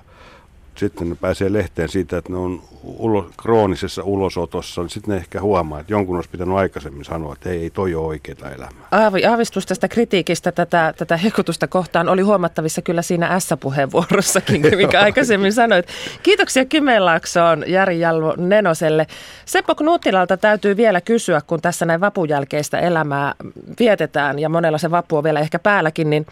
sitten 0.86 1.08
ne 1.08 1.14
pääsee 1.14 1.52
lehteen 1.52 1.88
siitä, 1.88 2.16
että 2.16 2.32
ne 2.32 2.38
on 2.38 2.62
ulo, 2.84 3.30
kroonisessa 3.42 4.02
ulosotossa, 4.02 4.80
niin 4.80 4.90
sitten 4.90 5.14
ne 5.14 5.20
ehkä 5.20 5.40
huomaa, 5.40 5.80
että 5.80 5.92
jonkun 5.92 6.16
olisi 6.16 6.30
pitänyt 6.30 6.56
aikaisemmin 6.56 7.04
sanoa, 7.04 7.32
että 7.32 7.50
ei, 7.50 7.62
ei 7.62 7.70
toi 7.70 7.94
ole 7.94 8.06
oikeaa 8.06 8.50
elämää. 8.50 8.88
Aavi, 8.90 9.24
aavistus 9.24 9.66
tästä 9.66 9.88
kritiikistä 9.88 10.52
tätä, 10.52 10.94
tätä 10.98 11.16
hekutusta 11.16 11.66
kohtaan 11.66 12.08
oli 12.08 12.22
huomattavissa 12.22 12.82
kyllä 12.82 13.02
siinä 13.02 13.40
S-puheenvuorossakin, 13.40 14.62
mikä 14.76 15.00
aikaisemmin 15.00 15.52
sanoit. 15.52 15.86
Kiitoksia 16.22 16.64
Kymenlaaksoon 16.64 17.64
Jari 17.66 18.00
Jalvo 18.00 18.34
Nenoselle. 18.36 19.06
Seppo 19.44 19.74
Knutilalta 19.74 20.36
täytyy 20.36 20.76
vielä 20.76 21.00
kysyä, 21.00 21.40
kun 21.46 21.60
tässä 21.60 21.86
näin 21.86 22.00
vapun 22.00 22.28
jälkeistä 22.28 22.78
elämää 22.78 23.34
vietetään 23.78 24.38
ja 24.38 24.48
monella 24.48 24.78
se 24.78 24.90
vappu 24.90 25.16
on 25.16 25.24
vielä 25.24 25.40
ehkä 25.40 25.58
päälläkin, 25.58 26.10
niin 26.10 26.26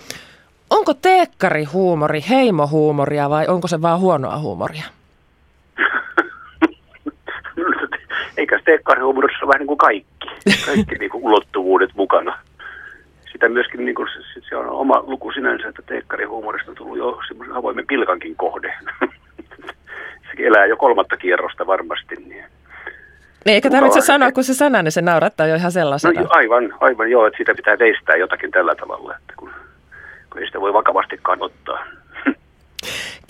Onko 0.70 0.94
teekkarihuumori 0.94 2.24
heimohuumoria 2.28 3.30
vai 3.30 3.46
onko 3.46 3.68
se 3.68 3.82
vaan 3.82 4.00
huonoa 4.00 4.38
huumoria? 4.38 4.84
Eikä 8.36 8.60
teekkarihuumorissa 8.64 9.38
ole 9.42 9.48
vähän 9.48 9.58
niin 9.58 9.66
kuin 9.66 9.78
kaikki, 9.78 10.28
kaikki 10.66 10.94
niin 10.94 11.10
kuin 11.10 11.24
ulottuvuudet 11.24 11.90
mukana. 11.94 12.38
Sitä 13.32 13.48
myöskin 13.48 13.84
niin 13.84 13.94
kuin, 13.94 14.08
se 14.48 14.56
on 14.56 14.70
oma 14.70 15.04
luku 15.06 15.32
sinänsä, 15.32 15.68
että 15.68 15.82
teekkarihuumorista 15.86 16.70
on 16.70 16.76
tullut 16.76 16.98
jo 16.98 17.20
semmoisen 17.28 17.56
avoimen 17.56 17.86
pilkankin 17.86 18.36
kohde. 18.36 18.74
se 20.26 20.46
elää 20.46 20.66
jo 20.66 20.76
kolmatta 20.76 21.16
kierrosta 21.16 21.66
varmasti. 21.66 22.16
Niin. 22.16 22.44
Niin, 23.44 23.54
eikä 23.54 23.70
tarvitse 23.70 24.00
sanoa, 24.00 24.32
kun 24.32 24.44
se 24.44 24.54
sana, 24.54 24.82
niin 24.82 24.92
se 24.92 25.02
naurattaa 25.02 25.46
jo 25.46 25.54
ihan 25.54 25.72
sellaisena. 25.72 26.20
No, 26.20 26.26
aivan, 26.30 26.74
aivan 26.80 27.10
joo, 27.10 27.26
että 27.26 27.38
sitä 27.38 27.54
pitää 27.54 27.78
veistää 27.78 28.16
jotakin 28.16 28.50
tällä 28.50 28.74
tavalla, 28.74 29.16
että 29.16 29.34
kun 29.36 29.50
ei 30.36 30.46
sitä 30.46 30.60
voi 30.60 30.72
vakavastikaan 30.72 31.42
ottaa. 31.42 31.84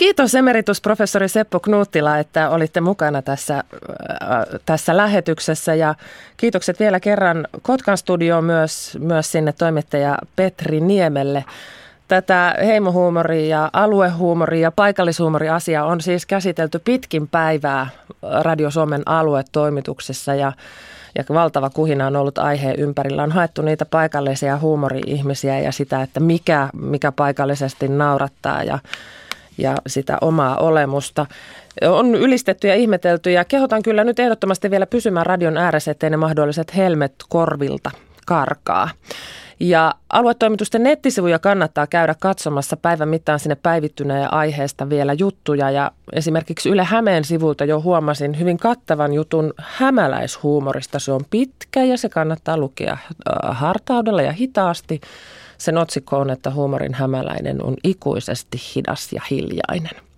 Kiitos 0.01 0.35
emeritusprofessori 0.35 1.29
Seppo 1.29 1.61
Knuuttila, 1.61 2.19
että 2.19 2.51
olitte 2.51 2.81
mukana 2.81 3.23
tässä, 3.23 3.55
äh, 3.57 3.65
tässä 4.67 4.97
lähetyksessä 4.97 5.75
ja 5.75 5.95
kiitokset 6.37 6.81
vielä 6.81 7.01
kerran 7.01 7.47
Kotkan 7.63 7.99
studioon 7.99 8.45
myös, 8.45 8.99
myös 9.01 9.33
sinne 9.33 9.53
toimittaja 9.53 10.19
Petri 10.37 10.81
Niemelle. 10.81 11.45
Tätä 12.09 12.55
heimohuumoria 12.65 13.49
ja 13.49 13.71
aluehuumoria 13.73 14.63
ja 14.63 14.73
paikallishuumoriasiaa 14.73 15.87
on 15.87 16.01
siis 16.01 16.27
käsitelty 16.27 16.79
pitkin 16.79 17.29
päivää 17.29 17.87
Radio 18.43 18.71
Suomen 18.71 19.03
aluetoimituksessa 19.07 20.35
ja 20.35 20.53
ja 21.19 21.25
valtava 21.29 21.71
kuhina 21.71 22.07
on 22.07 22.17
ollut 22.17 22.39
aiheen 22.39 22.77
ympärillä. 22.79 23.23
On 23.23 23.33
haettu 23.33 23.63
niitä 23.63 23.85
paikallisia 23.85 24.59
huumori-ihmisiä 24.59 25.61
ja 25.61 25.73
sitä, 25.73 26.03
että 26.03 26.21
mikä, 26.21 26.69
mikä 26.73 27.13
paikallisesti 27.13 27.89
naurattaa 27.89 28.63
ja, 28.63 28.79
ja 29.59 29.77
sitä 29.87 30.19
omaa 30.21 30.57
olemusta. 30.57 31.27
On 31.89 32.15
ylistetty 32.15 32.69
ja 32.69 32.75
ihmetelty 32.75 33.31
ja 33.31 33.45
kehotan 33.45 33.83
kyllä 33.83 34.05
nyt 34.05 34.19
ehdottomasti 34.19 34.71
vielä 34.71 34.87
pysymään 34.87 35.27
radion 35.27 35.57
ääressä, 35.57 35.91
ettei 35.91 36.11
ne 36.11 36.17
mahdolliset 36.17 36.77
helmet 36.77 37.15
korvilta 37.29 37.91
karkaa. 38.27 38.91
Ja 39.61 39.95
aluetoimitusten 40.09 40.83
nettisivuja 40.83 41.39
kannattaa 41.39 41.87
käydä 41.87 42.15
katsomassa 42.21 42.77
päivän 42.77 43.09
mittaan 43.09 43.39
sinne 43.41 43.55
päivittyneen 43.55 44.33
aiheesta 44.33 44.89
vielä 44.89 45.13
juttuja. 45.13 45.71
Ja 45.71 45.93
esimerkiksi 46.13 46.69
Yle 46.69 46.85
Hämeen 46.85 47.25
sivulta 47.25 47.65
jo 47.65 47.81
huomasin 47.81 48.39
hyvin 48.39 48.59
kattavan 48.59 49.13
jutun 49.13 49.55
hämäläishuumorista. 49.59 50.99
Se 50.99 51.13
on 51.13 51.25
pitkä 51.31 51.85
ja 51.85 51.99
se 51.99 52.09
kannattaa 52.09 52.57
lukea 52.57 52.93
äh, 52.93 53.59
hartaudella 53.59 54.23
ja 54.23 54.33
hitaasti. 54.33 55.01
Sen 55.59 55.79
otsikko 55.79 56.19
on, 56.19 56.31
että 56.31 56.51
huumorin 56.51 56.95
hämäläinen 56.95 57.65
on 57.65 57.77
ikuisesti 57.85 58.59
hidas 58.75 59.13
ja 59.13 59.23
hiljainen. 59.31 60.10